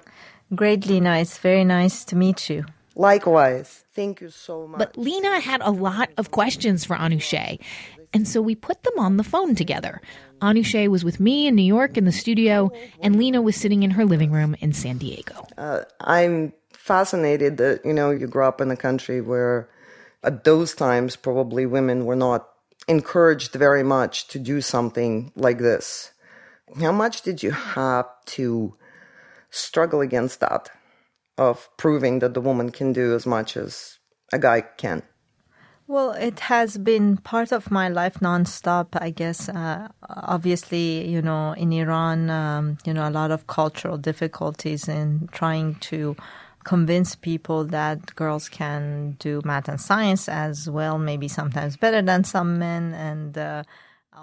Great, 0.54 0.86
Lena. 0.86 1.18
It's 1.18 1.38
very 1.38 1.64
nice 1.64 2.04
to 2.06 2.16
meet 2.16 2.50
you. 2.50 2.66
Likewise. 2.96 3.85
Thank 3.96 4.20
you 4.20 4.30
so 4.30 4.68
much. 4.68 4.78
But 4.78 4.98
Lena 4.98 5.40
had 5.40 5.62
a 5.62 5.72
lot 5.72 6.10
of 6.18 6.32
questions 6.32 6.84
for 6.84 6.98
Anousheh, 6.98 7.60
and 8.14 8.28
so 8.28 8.42
we 8.42 8.54
put 8.54 8.84
them 8.84 9.00
on 9.00 9.16
the 9.16 9.24
phone 9.24 9.56
together. 9.56 10.02
Anousheh 10.42 10.90
was 10.90 11.06
with 11.06 11.22
me 11.22 11.48
in 11.48 11.56
New 11.56 11.64
York 11.64 11.98
in 11.98 12.04
the 12.04 12.12
studio, 12.12 12.72
and 13.02 13.16
Lena 13.16 13.42
was 13.42 13.56
sitting 13.56 13.84
in 13.84 13.92
her 13.92 14.04
living 14.04 14.32
room 14.32 14.56
in 14.60 14.74
San 14.74 14.98
Diego. 14.98 15.48
Uh, 15.58 15.84
I'm 16.02 16.52
fascinated 16.74 17.56
that, 17.58 17.86
you 17.86 17.94
know, 17.94 18.12
you 18.12 18.28
grew 18.28 18.44
up 18.44 18.60
in 18.60 18.70
a 18.70 18.76
country 18.76 19.22
where 19.22 19.70
at 20.24 20.44
those 20.44 20.76
times 20.76 21.16
probably 21.16 21.66
women 21.66 22.06
were 22.06 22.18
not 22.18 22.50
encouraged 22.88 23.54
very 23.54 23.84
much 23.84 24.28
to 24.28 24.40
do 24.40 24.60
something 24.60 25.32
like 25.36 25.60
this. 25.60 26.12
How 26.82 26.92
much 26.92 27.22
did 27.22 27.42
you 27.42 27.52
have 27.52 28.08
to 28.26 28.76
struggle 29.52 30.02
against 30.02 30.42
that 30.42 30.70
of 31.38 31.70
proving 31.78 32.20
that 32.20 32.34
the 32.34 32.42
woman 32.42 32.72
can 32.72 32.94
do 32.94 33.16
as 33.16 33.26
much 33.26 33.58
as 33.58 34.00
a 34.32 34.40
guy 34.40 34.62
can? 34.62 35.04
Well, 35.88 36.12
it 36.14 36.40
has 36.40 36.80
been 36.80 37.18
part 37.18 37.52
of 37.52 37.70
my 37.70 37.90
life 37.90 38.16
nonstop, 38.16 38.88
I 38.94 39.12
guess. 39.12 39.50
Uh, 39.50 39.88
obviously, 40.10 41.08
you 41.08 41.22
know, 41.22 41.52
in 41.52 41.72
Iran, 41.72 42.30
um, 42.32 42.78
you 42.86 42.94
know, 42.94 43.08
a 43.08 43.12
lot 43.12 43.30
of 43.30 43.46
cultural 43.46 43.98
difficulties 43.98 44.88
in 44.88 45.30
trying 45.32 45.76
to 45.92 46.16
convince 46.64 47.16
people 47.16 47.66
that 47.66 48.16
girls 48.16 48.50
can 48.50 49.16
do 49.20 49.42
math 49.46 49.70
and 49.70 49.80
science 49.80 50.28
as 50.28 50.68
well, 50.68 50.98
maybe 50.98 51.28
sometimes 51.28 51.78
better 51.78 52.02
than 52.02 52.24
some 52.24 52.58
men. 52.58 52.96
And 52.96 53.38
uh, 53.38 53.64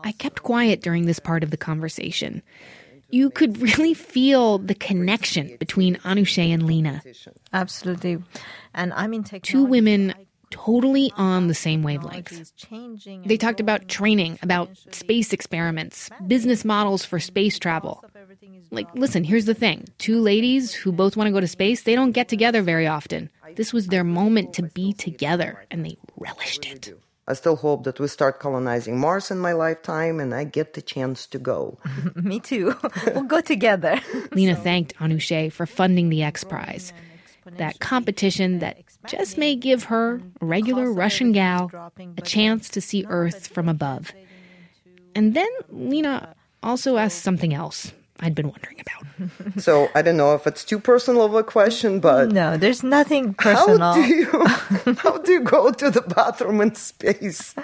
I 0.03 0.11
kept 0.11 0.43
quiet 0.43 0.83
during 0.83 1.07
this 1.07 1.21
part 1.21 1.45
of 1.45 1.53
the 1.53 1.57
conversation. 1.57 2.43
You 3.13 3.31
could 3.31 3.61
really 3.61 3.95
feel 3.95 4.59
the 4.59 4.75
connection 4.75 5.57
between 5.59 5.97
Anousheh 5.97 6.53
and 6.53 6.67
Lena. 6.67 7.03
Absolutely. 7.53 8.19
And 8.75 8.93
I 8.95 9.07
mean, 9.07 9.23
two 9.23 9.65
women 9.65 10.15
totally 10.51 11.13
on 11.17 11.49
the 11.49 11.55
same 11.55 11.83
wavelength. 11.83 12.53
They 13.25 13.37
talked 13.37 13.61
about 13.61 13.89
training, 13.89 14.39
about 14.43 14.69
space 14.91 15.33
experiments, 15.33 16.11
business 16.27 16.65
models 16.65 17.05
for 17.05 17.19
space 17.19 17.59
travel. 17.59 18.05
Like, 18.71 18.89
listen, 18.95 19.25
here's 19.25 19.47
the 19.47 19.55
thing 19.55 19.89
two 19.99 20.21
ladies 20.21 20.73
who 20.73 20.93
both 20.93 21.17
want 21.17 21.27
to 21.29 21.33
go 21.33 21.41
to 21.41 21.49
space, 21.49 21.83
they 21.83 21.95
don't 21.95 22.13
get 22.13 22.29
together 22.29 22.63
very 22.63 22.87
often. 22.87 23.31
This 23.57 23.73
was 23.73 23.89
their 23.89 24.05
moment 24.05 24.55
to 24.55 24.63
be 24.63 24.93
together, 24.93 25.65
and 25.71 25.85
they 25.85 25.97
relished 26.17 26.67
it. 26.67 26.93
I 27.29 27.35
still 27.35 27.57
hope 27.57 27.85
that 27.85 28.01
we 28.01 28.09
start 28.09 28.41
colonizing 28.41 28.99
Mars 28.99 29.31
in 29.31 29.39
my 29.39 29.53
lifetime 29.53 30.19
and 30.19 30.35
I 30.35 30.45
get 30.45 30.75
the 30.75 30.83
chance 30.83 31.27
to 31.29 31.39
go. 31.39 31.79
Me 32.17 32.41
too. 32.41 32.75
we'll 33.15 33.25
go 33.25 33.41
together. 33.41 34.01
Lena 34.33 34.57
thanked 34.57 34.97
Anousheh 34.97 35.53
for 35.53 35.67
funding 35.67 36.09
the 36.09 36.23
X 36.23 36.43
Prize 36.43 36.93
that 37.59 37.81
competition 37.81 38.61
that 38.61 38.79
just 39.07 39.37
may 39.37 39.57
give 39.57 39.85
her, 39.85 40.21
a 40.41 40.47
regular 40.47 40.93
Russian 40.93 41.33
gal, 41.33 41.71
a 42.17 42.23
chance 42.23 42.69
to 42.71 42.81
see 42.81 43.05
Earth 43.09 43.49
from 43.49 43.69
above. 43.69 44.13
And 45.15 45.35
then 45.35 45.49
Lena 45.69 46.35
also 46.63 46.97
asked 46.97 47.23
something 47.23 47.53
else 47.53 47.93
I'd 48.23 48.35
been 48.35 48.49
wondering 48.49 48.81
about. 48.81 49.61
so 49.63 49.89
I 49.95 50.03
don't 50.03 50.17
know 50.17 50.35
if 50.35 50.47
it's 50.47 50.65
too 50.65 50.79
personal 50.79 51.25
of 51.25 51.35
a 51.35 51.43
question, 51.43 52.01
but 52.01 52.31
no, 52.31 52.57
there's 52.57 52.83
nothing 52.83 53.35
personal. 53.35 53.93
How 53.93 53.95
do 53.95 54.03
you 54.03 54.95
how 54.99 55.19
do 55.19 55.33
you 55.33 55.41
go 55.41 55.73
to 55.73 55.91
the 55.91 56.03
bathroom 56.03 56.61
in 56.61 56.75
space? 56.75 57.55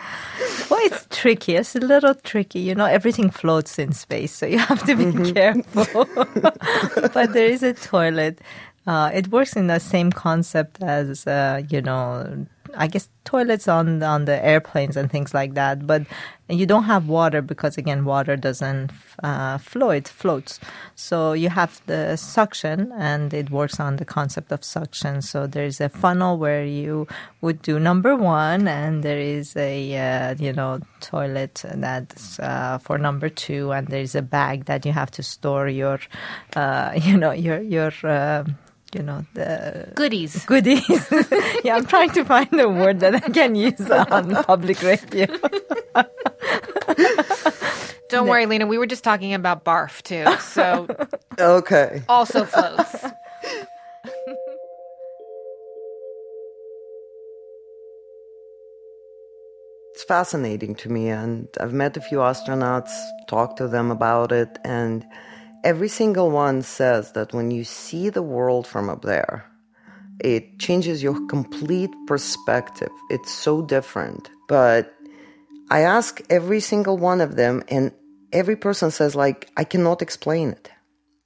Well, 0.68 0.81
it's 0.83 1.07
tricky. 1.11 1.55
It's 1.55 1.77
a 1.77 1.81
little 1.81 2.14
tricky. 2.14 2.61
You 2.61 2.75
know, 2.75 2.87
everything 2.87 3.31
floats 3.31 3.79
in 3.79 3.92
space, 3.92 4.33
so 4.33 4.47
you 4.47 4.59
have 4.59 4.85
to 4.87 4.97
be 4.97 5.07
mm-hmm. 5.07 5.33
careful. 5.33 6.05
but 7.12 7.33
there 7.33 7.47
is 7.47 7.62
a 7.62 7.73
toilet 7.73 8.40
uh, 8.88 9.11
it 9.12 9.29
works 9.29 9.55
in 9.55 9.66
the 9.66 9.79
same 9.79 10.11
concept 10.11 10.83
as 10.83 11.27
uh, 11.27 11.61
you 11.68 11.83
know, 11.83 12.47
I 12.74 12.87
guess 12.87 13.09
toilets 13.24 13.68
on 13.68 14.02
on 14.02 14.24
the 14.24 14.44
airplanes 14.44 14.96
and 14.96 15.11
things 15.11 15.35
like 15.35 15.54
that. 15.54 15.87
But 15.87 16.02
you 16.48 16.64
don't 16.64 16.85
have 16.85 17.09
water 17.09 17.42
because 17.42 17.76
again, 17.76 18.04
water 18.04 18.37
doesn't 18.37 18.90
uh, 19.22 19.59
flow; 19.59 19.90
it 19.90 20.09
floats. 20.09 20.61
So 20.94 21.33
you 21.33 21.50
have 21.50 21.81
the 21.87 22.16
suction, 22.16 22.92
and 22.96 23.35
it 23.35 23.50
works 23.50 23.78
on 23.78 23.96
the 23.96 24.04
concept 24.04 24.50
of 24.52 24.64
suction. 24.64 25.20
So 25.22 25.46
there's 25.46 25.81
a 25.81 25.88
funnel 25.88 26.38
where 26.38 26.64
you 26.64 27.07
would 27.40 27.61
do 27.62 27.78
number 27.78 28.16
one, 28.16 28.66
and 28.66 29.02
there 29.02 29.18
is 29.18 29.57
a 29.57 29.96
uh, 29.96 30.35
you 30.38 30.52
know 30.52 30.81
toilet 31.00 31.64
that's 31.74 32.38
uh, 32.40 32.78
for 32.78 32.98
number 32.98 33.28
two, 33.28 33.72
and 33.72 33.88
there's 33.88 34.14
a 34.14 34.22
bag 34.22 34.64
that 34.66 34.87
you 34.87 34.92
have 34.92 35.11
to 35.12 35.22
store 35.22 35.68
your 35.68 36.00
uh, 36.57 36.92
you 37.02 37.16
know 37.16 37.33
your 37.33 37.61
your 37.61 37.92
uh, 38.04 38.44
you 38.94 39.03
know 39.03 39.24
the 39.35 39.92
goodies. 39.94 40.44
goodies. 40.46 40.83
Yeah 41.64 41.77
i'm 41.77 41.87
trying 41.87 42.11
to 42.11 42.24
find 42.24 42.53
a 42.59 42.68
word 42.68 43.01
that 43.01 43.14
i 43.16 43.20
can 43.20 43.55
use 43.55 43.90
on 43.90 44.42
public 44.44 44.83
radio. 44.83 45.27
Don't 48.09 48.27
worry 48.27 48.46
lena 48.46 48.66
we 48.66 48.79
were 48.79 48.87
just 48.87 49.05
talking 49.05 49.35
about 49.35 49.64
barf 49.64 50.03
too 50.03 50.24
so 50.40 50.87
okay. 51.38 52.03
also 52.09 52.44
floats 52.44 53.05
it's 59.92 60.05
fascinating 60.05 60.74
to 60.77 60.88
me 60.88 61.09
and 61.11 61.48
i've 61.61 61.74
met 61.74 61.96
a 61.96 62.01
few 62.01 62.18
astronauts 62.18 62.92
talked 63.29 63.59
to 63.59 63.68
them 63.68 63.90
about 63.90 64.33
it 64.33 64.48
and 64.64 65.05
every 65.64 65.88
single 65.88 66.31
one 66.31 66.62
says 66.62 67.12
that 67.12 67.33
when 67.33 67.51
you 67.51 67.64
see 67.64 68.09
the 68.09 68.23
world 68.23 68.66
from 68.66 68.88
up 68.88 69.03
there, 69.03 69.44
it 70.21 70.59
changes 70.59 71.03
your 71.03 71.27
complete 71.29 71.90
perspective. 72.07 72.90
It's 73.11 73.31
so 73.33 73.62
different. 73.62 74.29
But 74.49 74.94
I 75.71 75.81
ask 75.81 76.21
every 76.31 76.61
single 76.61 76.97
one 76.97 77.21
of 77.21 77.37
them, 77.37 77.62
and 77.68 77.92
every 78.33 78.57
person 78.57 78.90
says, 78.90 79.14
like, 79.14 79.51
I 79.57 79.64
cannot 79.64 80.03
explain 80.03 80.51
it. 80.51 80.71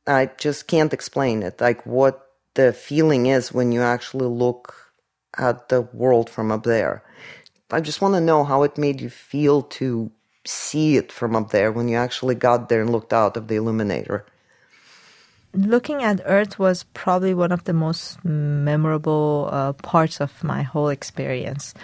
I 0.06 0.30
just 0.38 0.66
can't 0.66 0.92
explain 0.92 1.42
it. 1.42 1.60
Like, 1.60 1.86
what 1.86 2.26
the 2.54 2.72
feeling 2.72 3.26
is 3.26 3.52
when 3.52 3.72
you 3.72 3.80
actually 3.80 4.26
look 4.26 4.74
at 5.38 5.68
the 5.68 5.80
world 5.80 6.28
from 6.28 6.52
up 6.52 6.64
there. 6.64 7.02
I 7.70 7.80
just 7.80 8.02
want 8.02 8.14
to 8.14 8.20
know 8.20 8.44
how 8.44 8.64
it 8.64 8.76
made 8.76 9.00
you 9.00 9.08
feel 9.08 9.62
to 9.62 10.12
see 10.44 10.96
it 10.96 11.12
from 11.12 11.36
up 11.36 11.50
there 11.50 11.70
when 11.72 11.88
you 11.88 11.96
actually 11.96 12.34
got 12.34 12.68
there 12.68 12.80
and 12.80 12.90
looked 12.90 13.12
out 13.12 13.36
of 13.36 13.48
the 13.48 13.56
illuminator? 13.56 14.24
Looking 15.54 16.02
at 16.02 16.22
Earth 16.24 16.58
was 16.58 16.84
probably 16.94 17.34
one 17.34 17.52
of 17.52 17.64
the 17.64 17.74
most 17.74 18.24
memorable 18.24 19.50
uh, 19.52 19.74
parts 19.74 20.18
of 20.18 20.42
my 20.42 20.62
whole 20.62 20.88
experience. 20.88 21.74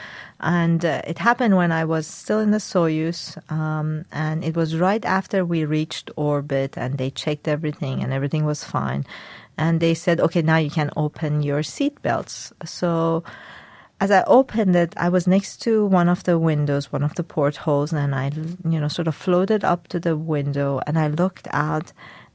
And 0.41 0.85
uh, 0.85 1.03
it 1.07 1.19
happened 1.19 1.57
when 1.57 1.71
I 1.71 1.85
was 1.85 2.07
still 2.07 2.41
in 2.41 2.51
the 2.51 2.59
Soyuz, 2.59 3.37
um, 3.53 4.07
and 4.11 4.43
it 4.43 4.57
was 4.57 4.77
right 4.77 5.05
after 5.05 5.45
we 5.45 5.65
reached 5.67 6.11
orbit, 6.17 6.79
and 6.79 6.97
they 6.97 7.11
checked 7.11 7.47
everything, 7.47 8.03
and 8.03 8.11
everything 8.13 8.47
was 8.47 8.65
fine. 8.65 9.05
And 9.59 9.81
they 9.81 9.95
said, 9.95 10.21
okay, 10.21 10.41
now 10.41 10.57
you 10.57 10.71
can 10.71 10.91
open 10.97 11.43
your 11.43 11.63
seat 11.63 12.01
belts. 12.01 12.53
So 12.65 13.25
as 14.01 14.11
I 14.11 14.23
opened 14.25 14.77
it, 14.77 14.95
I 14.97 15.09
was 15.09 15.27
next 15.27 15.61
to 15.63 15.85
one 15.85 16.09
of 16.09 16.25
the 16.25 16.39
windows, 16.39 16.93
one 16.93 17.03
of 17.03 17.15
the 17.17 17.25
portholes, 17.25 17.93
and 17.93 18.15
I, 18.15 18.31
you 18.65 18.79
know, 18.79 18.89
sort 18.89 19.09
of 19.09 19.15
floated 19.15 19.65
up 19.65 19.89
to 19.89 19.99
the 19.99 20.17
window 20.17 20.81
and 20.87 20.99
I 20.99 21.09
looked 21.09 21.49
out 21.51 21.93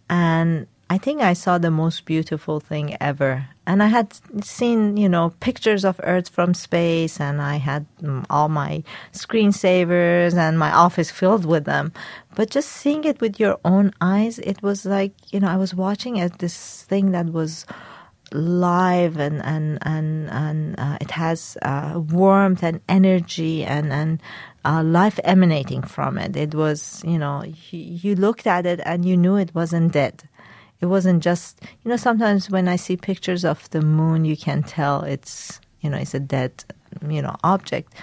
and 0.10 0.68
I 0.90 0.98
think 0.98 1.22
I 1.22 1.34
saw 1.34 1.58
the 1.58 1.72
most 1.72 2.06
beautiful 2.06 2.60
thing 2.60 2.98
ever. 3.00 3.48
And 3.66 3.82
I 3.82 3.88
had 3.88 4.14
seen, 4.44 4.98
you 4.98 5.08
know, 5.08 5.34
pictures 5.40 5.86
of 5.86 6.02
Earth 6.04 6.28
from 6.28 6.54
space 6.54 7.20
and 7.22 7.42
I 7.42 7.56
had 7.56 7.86
mm, 8.02 8.26
all 8.30 8.50
my 8.50 8.84
screensavers 9.14 10.36
and 10.36 10.60
my 10.60 10.72
office 10.72 11.10
filled 11.10 11.46
with 11.46 11.64
them. 11.64 11.94
But 12.36 12.50
just 12.50 12.70
seeing 12.70 13.06
it 13.06 13.22
with 13.22 13.40
your 13.40 13.58
own 13.64 13.94
eyes, 14.02 14.38
it 14.40 14.62
was 14.62 14.86
like, 14.86 15.14
you 15.32 15.40
know, 15.40 15.48
I 15.48 15.56
was 15.56 15.74
watching 15.74 16.18
it, 16.18 16.40
this 16.40 16.84
thing 16.84 17.12
that 17.12 17.28
was 17.28 17.66
live 18.34 19.18
and 19.18 19.42
and 19.44 19.78
and 19.82 20.30
and 20.30 20.80
uh, 20.80 20.98
it 21.00 21.12
has 21.12 21.58
uh, 21.62 22.00
warmth 22.00 22.64
and 22.64 22.82
energy 22.90 23.64
and 23.64 23.94
and 23.94 24.22
uh, 24.66 24.84
life 24.84 25.20
emanating 25.24 25.82
from 25.82 26.18
it. 26.18 26.36
It 26.36 26.56
was 26.56 27.02
you 27.06 27.18
know 27.18 27.44
you, 27.44 27.80
you 27.80 28.16
looked 28.16 28.48
at 28.48 28.66
it 28.66 28.82
and 28.86 29.06
you 29.06 29.16
knew 29.16 29.36
it 29.36 29.54
wasn't 29.54 29.94
dead. 29.94 30.24
It 30.82 30.88
wasn't 30.88 31.24
just 31.24 31.62
you 31.84 31.90
know 31.90 31.98
sometimes 31.98 32.50
when 32.50 32.68
I 32.68 32.76
see 32.76 32.98
pictures 32.98 33.46
of 33.46 33.70
the 33.70 33.82
moon, 33.82 34.26
you 34.26 34.36
can 34.36 34.64
tell 34.64 35.04
it's 35.04 35.60
you 35.84 35.90
know, 35.90 35.98
it's 35.98 36.16
a 36.16 36.20
dead, 36.20 36.64
you 37.08 37.22
know, 37.22 37.36
object. 37.44 37.94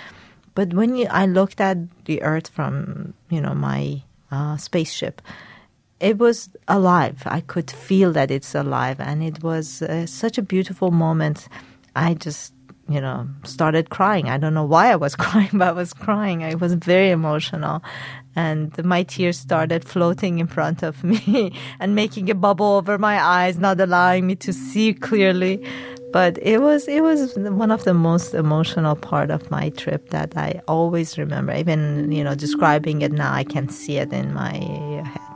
But 0.54 0.74
when 0.74 0.94
you, 0.94 1.06
I 1.10 1.26
looked 1.26 1.60
at 1.60 1.78
the 2.04 2.22
Earth 2.22 2.48
from, 2.48 3.14
you 3.30 3.40
know, 3.40 3.54
my 3.54 4.02
uh, 4.30 4.58
spaceship, 4.58 5.22
it 6.00 6.18
was 6.18 6.48
alive. 6.66 7.22
I 7.26 7.40
could 7.40 7.70
feel 7.70 8.12
that 8.12 8.30
it's 8.30 8.54
alive, 8.54 8.98
and 9.00 9.22
it 9.22 9.42
was 9.42 9.82
uh, 9.82 10.06
such 10.06 10.38
a 10.38 10.42
beautiful 10.42 10.90
moment. 10.90 11.46
I 11.94 12.14
just, 12.14 12.54
you 12.88 13.00
know, 13.00 13.28
started 13.44 13.90
crying. 13.90 14.28
I 14.28 14.38
don't 14.38 14.54
know 14.54 14.64
why 14.64 14.90
I 14.90 14.96
was 14.96 15.14
crying, 15.24 15.50
but 15.52 15.68
I 15.68 15.72
was 15.72 15.92
crying. 15.92 16.42
I 16.42 16.54
was 16.54 16.74
very 16.74 17.10
emotional, 17.10 17.82
and 18.34 18.72
my 18.84 19.02
tears 19.02 19.38
started 19.38 19.84
floating 19.84 20.38
in 20.38 20.46
front 20.46 20.82
of 20.82 21.04
me 21.04 21.52
and 21.80 21.94
making 21.94 22.30
a 22.30 22.34
bubble 22.34 22.76
over 22.76 22.96
my 22.96 23.22
eyes, 23.22 23.58
not 23.58 23.78
allowing 23.78 24.26
me 24.26 24.36
to 24.36 24.52
see 24.52 24.94
clearly. 24.94 25.64
But 26.12 26.38
it 26.42 26.60
was 26.60 26.88
it 26.88 27.02
was 27.02 27.36
one 27.36 27.70
of 27.70 27.84
the 27.84 27.94
most 27.94 28.34
emotional 28.34 28.96
part 28.96 29.30
of 29.30 29.48
my 29.48 29.68
trip 29.70 30.10
that 30.10 30.36
I 30.36 30.60
always 30.66 31.16
remember. 31.18 31.52
Even 31.52 32.10
you 32.10 32.24
know, 32.24 32.34
describing 32.34 33.02
it 33.02 33.12
now, 33.12 33.32
I 33.32 33.44
can 33.44 33.68
see 33.68 33.98
it 33.98 34.12
in 34.12 34.34
my 34.34 34.54
head. 34.54 35.29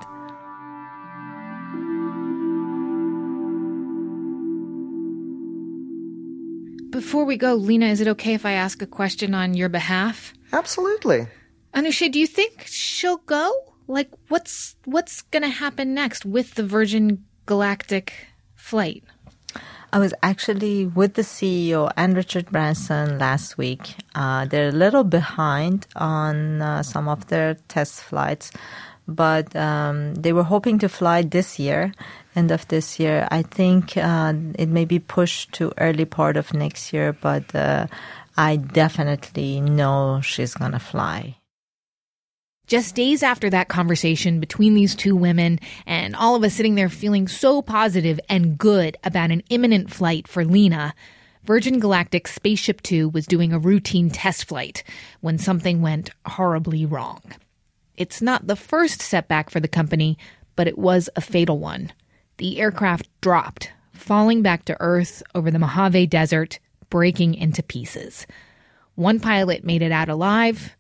Before 7.15 7.27
we 7.27 7.37
go, 7.37 7.55
Lena, 7.55 7.87
is 7.87 8.01
it 8.01 8.09
okay 8.09 8.35
if 8.35 8.45
I 8.45 8.55
ask 8.55 8.83
a 8.83 8.89
question 8.89 9.35
on 9.35 9.55
your 9.55 9.69
behalf? 9.69 10.35
Absolutely. 10.53 11.29
Anousheh, 11.73 12.11
do 12.11 12.19
you 12.19 12.27
think 12.27 12.65
she'll 12.67 13.19
go? 13.19 13.53
Like, 13.87 14.11
what's 14.27 14.75
what's 14.85 15.23
gonna 15.23 15.49
happen 15.49 15.95
next 15.95 16.27
with 16.27 16.57
the 16.57 16.65
Virgin 16.65 17.25
Galactic 17.47 18.13
flight? 18.57 19.05
I 19.93 20.01
was 20.01 20.13
actually 20.25 20.87
with 20.87 21.15
the 21.15 21.23
CEO 21.23 21.89
and 21.97 22.17
Richard 22.17 22.51
Branson 22.51 23.21
last 23.21 23.57
week. 23.57 23.95
Uh, 24.17 24.47
they're 24.47 24.71
a 24.71 24.81
little 24.85 25.05
behind 25.05 25.87
on 25.95 26.63
uh, 26.63 26.83
some 26.83 27.07
of 27.07 27.29
their 27.29 27.55
test 27.69 28.03
flights, 28.03 28.51
but 29.07 29.55
um, 29.55 30.15
they 30.15 30.33
were 30.33 30.43
hoping 30.43 30.79
to 30.79 30.89
fly 30.89 31.23
this 31.23 31.59
year, 31.59 31.93
end 32.35 32.51
of 32.51 32.67
this 32.69 32.99
year. 32.99 33.29
I 33.31 33.43
think 33.43 33.97
uh, 33.97 34.33
it 34.59 34.69
may 34.69 34.85
be 34.85 34.99
pushed 34.99 35.53
to 35.55 35.73
early 35.79 36.05
part 36.05 36.37
of 36.37 36.55
next 36.55 36.93
year, 36.93 37.13
but 37.13 37.55
uh, 37.55 37.87
I 38.37 38.57
definitely 38.57 39.61
know 39.61 40.21
she's 40.23 40.55
gonna 40.55 40.81
fly. 40.81 41.37
Just 42.67 42.95
days 42.95 43.23
after 43.23 43.51
that 43.51 43.69
conversation 43.69 44.41
between 44.41 44.73
these 44.73 44.95
two 44.95 45.15
women, 45.15 45.61
and 45.87 46.17
all 46.17 46.35
of 46.35 46.43
us 46.43 46.55
sitting 46.55 46.77
there 46.77 46.89
feeling 46.89 47.29
so 47.29 47.61
positive 47.61 48.19
and 48.31 48.57
good 48.57 48.97
about 49.05 49.31
an 49.31 49.43
imminent 49.51 49.93
flight 49.93 50.27
for 50.27 50.47
Lena, 50.47 50.95
Virgin 51.45 51.79
Galactic 51.79 52.25
SpaceShipTwo 52.25 53.13
was 53.13 53.27
doing 53.27 53.53
a 53.53 53.59
routine 53.59 54.09
test 54.09 54.47
flight 54.47 54.83
when 55.21 55.37
something 55.37 55.83
went 55.83 56.09
horribly 56.25 56.87
wrong. 56.87 57.21
It's 57.97 58.21
not 58.21 58.47
the 58.47 58.57
first 58.57 59.01
setback 59.01 59.51
for 59.51 59.61
the 59.61 59.69
company, 59.69 60.19
but 60.57 60.67
it 60.67 60.79
was 60.79 61.09
a 61.17 61.21
fatal 61.21 61.59
one. 61.59 61.93
The 62.39 62.61
aircraft 62.61 63.09
dropped, 63.21 63.71
falling 63.93 64.43
back 64.43 64.65
to 64.65 64.77
Earth 64.81 65.23
over 65.35 65.51
the 65.51 65.59
Mojave 65.59 66.07
Desert, 66.09 66.59
breaking 66.91 67.35
into 67.35 67.63
pieces. 67.63 68.27
One 68.97 69.21
pilot 69.21 69.65
made 69.65 69.83
it 69.83 69.93
out 69.93 70.09
alive, 70.09 70.77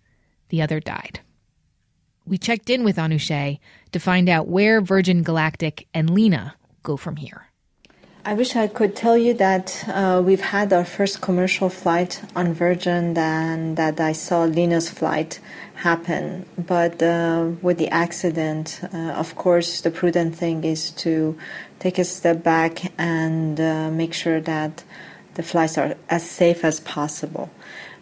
the 0.48 0.62
other 0.62 0.80
died. 0.80 1.20
We 2.26 2.38
checked 2.38 2.70
in 2.70 2.84
with 2.84 2.96
Anousheh 2.96 3.58
to 3.92 3.98
find 4.00 4.28
out 4.28 4.48
where 4.48 4.80
Virgin 4.80 5.22
Galactic 5.22 5.86
and 5.92 6.10
Lena 6.10 6.54
go 6.82 6.96
from 6.96 7.16
here. 7.16 7.46
I 8.26 8.32
wish 8.32 8.56
I 8.56 8.68
could 8.68 8.96
tell 8.96 9.18
you 9.18 9.34
that 9.34 9.84
uh, 9.86 10.22
we've 10.24 10.40
had 10.40 10.72
our 10.72 10.86
first 10.86 11.20
commercial 11.20 11.68
flight 11.68 12.22
on 12.34 12.54
Virgin 12.54 13.18
and 13.18 13.76
that 13.76 14.00
I 14.00 14.12
saw 14.12 14.44
Lena's 14.44 14.88
flight 14.88 15.40
happen. 15.74 16.46
But 16.56 17.02
uh, 17.02 17.50
with 17.60 17.76
the 17.76 17.88
accident, 17.88 18.80
uh, 18.94 18.96
of 18.96 19.36
course, 19.36 19.82
the 19.82 19.90
prudent 19.90 20.36
thing 20.36 20.64
is 20.64 20.90
to 21.04 21.36
take 21.80 21.98
a 21.98 22.04
step 22.04 22.42
back 22.42 22.94
and 22.96 23.60
uh, 23.60 23.90
make 23.90 24.14
sure 24.14 24.40
that 24.40 24.84
the 25.34 25.42
flights 25.42 25.76
are 25.76 25.94
as 26.08 26.22
safe 26.26 26.64
as 26.64 26.80
possible. 26.80 27.50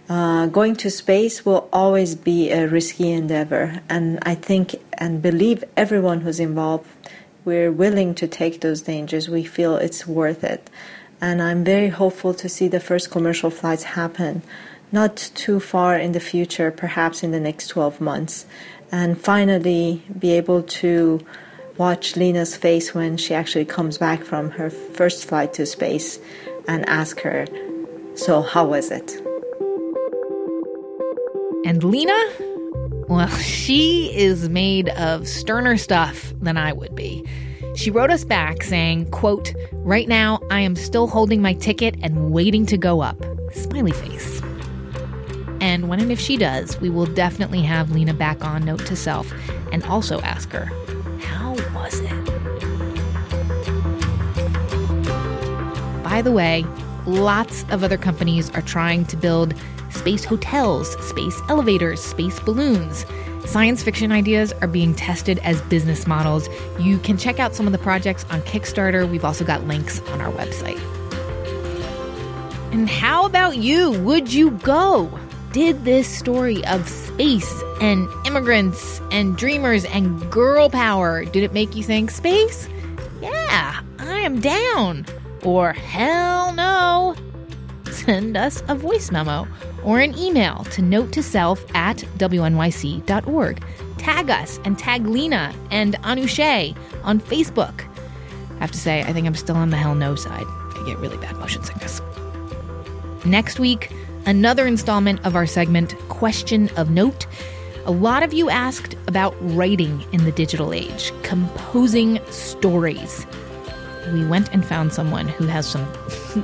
Uh, 0.08 0.46
going 0.46 0.76
to 0.76 0.90
space 0.90 1.44
will 1.44 1.68
always 1.72 2.14
be 2.14 2.50
a 2.50 2.68
risky 2.68 3.10
endeavor, 3.10 3.80
and 3.88 4.20
I 4.22 4.34
think 4.36 4.76
and 4.98 5.20
believe 5.22 5.64
everyone 5.76 6.20
who's 6.20 6.38
involved 6.38 6.86
we're 7.44 7.72
willing 7.72 8.14
to 8.16 8.26
take 8.26 8.60
those 8.60 8.82
dangers. 8.82 9.28
We 9.28 9.44
feel 9.44 9.76
it's 9.76 10.06
worth 10.06 10.44
it. 10.44 10.70
And 11.20 11.40
I'm 11.42 11.64
very 11.64 11.88
hopeful 11.88 12.34
to 12.34 12.48
see 12.48 12.68
the 12.68 12.80
first 12.80 13.10
commercial 13.10 13.50
flights 13.50 13.84
happen 13.84 14.42
not 14.92 15.16
too 15.34 15.58
far 15.58 15.96
in 15.96 16.12
the 16.12 16.20
future, 16.20 16.70
perhaps 16.70 17.22
in 17.22 17.30
the 17.32 17.40
next 17.40 17.68
12 17.68 18.00
months. 18.00 18.44
And 18.92 19.18
finally, 19.18 20.02
be 20.18 20.32
able 20.32 20.62
to 20.62 21.24
watch 21.78 22.14
Lena's 22.14 22.54
face 22.54 22.94
when 22.94 23.16
she 23.16 23.34
actually 23.34 23.64
comes 23.64 23.96
back 23.96 24.22
from 24.22 24.50
her 24.50 24.68
first 24.68 25.24
flight 25.24 25.54
to 25.54 25.64
space 25.64 26.20
and 26.68 26.86
ask 26.88 27.20
her, 27.20 27.46
So, 28.14 28.42
how 28.42 28.66
was 28.66 28.90
it? 28.90 29.16
And 31.64 31.82
Lena? 31.82 32.51
Well, 33.08 33.28
she 33.28 34.14
is 34.14 34.48
made 34.48 34.88
of 34.90 35.26
sterner 35.26 35.76
stuff 35.76 36.32
than 36.40 36.56
I 36.56 36.72
would 36.72 36.94
be. 36.94 37.24
She 37.74 37.90
wrote 37.90 38.10
us 38.10 38.24
back 38.24 38.62
saying, 38.62 39.10
quote, 39.10 39.52
Right 39.72 40.08
now, 40.08 40.40
I 40.50 40.60
am 40.60 40.76
still 40.76 41.06
holding 41.06 41.42
my 41.42 41.54
ticket 41.54 41.96
and 42.02 42.30
waiting 42.30 42.66
to 42.66 42.76
go 42.76 43.00
up. 43.00 43.16
Smiley 43.52 43.92
face. 43.92 44.40
And 45.60 45.88
when 45.88 46.00
and 46.00 46.10
if 46.12 46.20
she 46.20 46.36
does, 46.36 46.80
we 46.80 46.90
will 46.90 47.06
definitely 47.06 47.62
have 47.62 47.92
Lena 47.92 48.14
back 48.14 48.44
on 48.44 48.64
Note 48.64 48.84
to 48.86 48.96
Self 48.96 49.32
and 49.72 49.84
also 49.84 50.20
ask 50.20 50.50
her, 50.50 50.66
How 51.20 51.52
was 51.74 52.00
it? 52.00 52.32
By 56.02 56.20
the 56.20 56.32
way, 56.32 56.66
lots 57.06 57.64
of 57.70 57.82
other 57.82 57.96
companies 57.96 58.50
are 58.50 58.62
trying 58.62 59.06
to 59.06 59.16
build 59.16 59.54
space 60.02 60.24
hotels, 60.24 60.96
space 61.06 61.40
elevators, 61.48 62.00
space 62.02 62.40
balloons. 62.40 63.06
Science 63.44 63.84
fiction 63.84 64.10
ideas 64.10 64.52
are 64.60 64.66
being 64.66 64.96
tested 64.96 65.38
as 65.44 65.62
business 65.62 66.08
models. 66.08 66.48
You 66.80 66.98
can 66.98 67.16
check 67.16 67.38
out 67.38 67.54
some 67.54 67.66
of 67.66 67.72
the 67.72 67.78
projects 67.78 68.26
on 68.28 68.42
Kickstarter. 68.42 69.08
We've 69.08 69.24
also 69.24 69.44
got 69.44 69.64
links 69.68 70.00
on 70.08 70.20
our 70.20 70.32
website. 70.32 70.80
And 72.72 72.90
how 72.90 73.26
about 73.26 73.58
you? 73.58 73.92
Would 74.00 74.32
you 74.32 74.50
go? 74.50 75.08
Did 75.52 75.84
this 75.84 76.08
story 76.08 76.64
of 76.66 76.88
space 76.88 77.62
and 77.80 78.08
immigrants 78.26 79.00
and 79.12 79.36
dreamers 79.36 79.84
and 79.84 80.28
girl 80.32 80.68
power, 80.68 81.24
did 81.24 81.44
it 81.44 81.52
make 81.52 81.76
you 81.76 81.84
think 81.84 82.10
space? 82.10 82.68
Yeah, 83.20 83.82
I 84.00 84.18
am 84.18 84.40
down. 84.40 85.06
Or 85.44 85.72
hell 85.72 86.52
no. 86.54 87.14
Send 88.04 88.36
us 88.36 88.62
a 88.66 88.74
voice 88.74 89.12
memo 89.12 89.46
or 89.84 90.00
an 90.00 90.18
email 90.18 90.64
to 90.72 90.82
note 90.82 91.12
to 91.12 91.22
self 91.22 91.64
at 91.74 91.98
wnyc.org. 92.18 93.64
Tag 93.98 94.30
us 94.30 94.58
and 94.64 94.76
tag 94.76 95.06
Lena 95.06 95.54
and 95.70 95.94
Anousheh 96.02 96.76
on 97.04 97.20
Facebook. 97.20 97.84
I 98.56 98.58
have 98.58 98.72
to 98.72 98.78
say, 98.78 99.02
I 99.02 99.12
think 99.12 99.28
I'm 99.28 99.36
still 99.36 99.54
on 99.54 99.70
the 99.70 99.76
hell 99.76 99.94
no 99.94 100.16
side. 100.16 100.46
I 100.46 100.82
get 100.84 100.98
really 100.98 101.16
bad 101.18 101.36
motion 101.36 101.62
sickness. 101.62 102.00
Next 103.24 103.60
week, 103.60 103.92
another 104.26 104.66
installment 104.66 105.24
of 105.24 105.36
our 105.36 105.46
segment, 105.46 105.96
Question 106.08 106.70
of 106.76 106.90
Note. 106.90 107.26
A 107.84 107.92
lot 107.92 108.24
of 108.24 108.32
you 108.32 108.50
asked 108.50 108.96
about 109.06 109.36
writing 109.40 110.04
in 110.10 110.24
the 110.24 110.32
digital 110.32 110.72
age, 110.72 111.12
composing 111.22 112.18
stories. 112.30 113.26
We 114.12 114.24
went 114.24 114.52
and 114.52 114.64
found 114.64 114.92
someone 114.92 115.28
who 115.28 115.46
has 115.46 115.68
some 115.68 115.86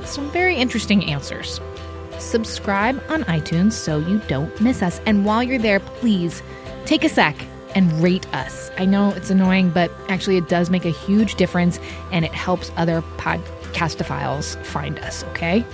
some 0.05 0.29
very 0.31 0.55
interesting 0.55 1.05
answers 1.05 1.59
subscribe 2.21 3.01
on 3.09 3.23
iTunes 3.23 3.73
so 3.73 3.97
you 3.97 4.19
don't 4.27 4.59
miss 4.61 4.81
us. 4.81 5.01
And 5.05 5.25
while 5.25 5.43
you're 5.43 5.59
there, 5.59 5.79
please 5.79 6.41
take 6.85 7.03
a 7.03 7.09
sec 7.09 7.35
and 7.75 7.91
rate 8.01 8.31
us. 8.33 8.71
I 8.77 8.85
know 8.85 9.09
it's 9.11 9.29
annoying, 9.29 9.69
but 9.69 9.91
actually, 10.07 10.37
it 10.37 10.49
does 10.49 10.69
make 10.69 10.85
a 10.85 10.91
huge 10.91 11.35
difference 11.35 11.79
and 12.11 12.25
it 12.25 12.33
helps 12.33 12.71
other 12.77 13.01
podcastophiles 13.17 14.63
find 14.65 14.99
us, 14.99 15.23
okay? 15.25 15.65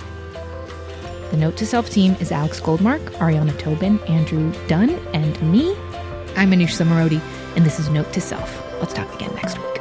The 1.30 1.36
Note 1.36 1.56
to 1.56 1.66
Self 1.66 1.90
team 1.90 2.16
is 2.20 2.30
Alex 2.30 2.60
Goldmark, 2.60 3.02
Ariana 3.14 3.58
Tobin, 3.58 3.98
Andrew 4.04 4.52
Dunn, 4.68 4.90
and 5.12 5.40
me. 5.50 5.74
I'm 6.36 6.50
Manoush 6.50 6.76
Zomorodi, 6.76 7.20
and 7.56 7.64
this 7.64 7.80
is 7.80 7.88
Note 7.88 8.12
to 8.12 8.20
Self. 8.20 8.62
Let's 8.80 8.92
talk 8.92 9.12
again 9.14 9.34
next 9.34 9.58
week. 9.58 9.75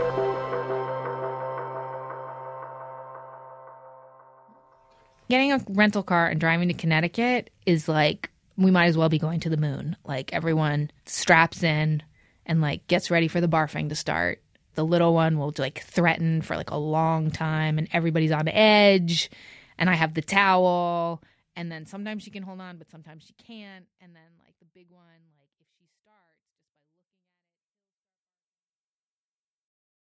Getting 5.29 5.51
a 5.51 5.61
rental 5.69 6.03
car 6.03 6.27
and 6.27 6.39
driving 6.39 6.67
to 6.67 6.73
Connecticut 6.73 7.49
is 7.65 7.88
like 7.88 8.29
we 8.57 8.71
might 8.71 8.85
as 8.88 8.97
well 8.97 9.09
be 9.09 9.19
going 9.19 9.41
to 9.41 9.49
the 9.49 9.57
moon. 9.57 9.95
Like 10.05 10.33
everyone 10.33 10.91
straps 11.05 11.63
in 11.63 12.03
and 12.45 12.61
like 12.61 12.88
gets 12.88 13.11
ready 13.11 13.27
for 13.27 13.41
the 13.41 13.47
barfing 13.47 13.89
to 13.89 13.95
start. 13.95 14.41
The 14.75 14.85
little 14.85 15.13
one 15.13 15.38
will 15.38 15.53
like 15.57 15.81
threaten 15.81 16.41
for 16.41 16.55
like 16.55 16.71
a 16.71 16.77
long 16.77 17.31
time 17.31 17.77
and 17.77 17.88
everybody's 17.91 18.31
on 18.31 18.47
edge 18.47 19.29
and 19.77 19.89
I 19.89 19.95
have 19.95 20.13
the 20.13 20.21
towel 20.21 21.21
And 21.55 21.71
then 21.71 21.85
sometimes 21.85 22.23
she 22.23 22.31
can 22.31 22.43
hold 22.43 22.59
on, 22.59 22.77
but 22.77 22.89
sometimes 22.91 23.23
she 23.23 23.33
can't. 23.33 23.85
And 24.01 24.13
then 24.15 24.29
like 24.43 24.53
the 24.59 24.65
big 24.73 24.88
one, 24.89 25.03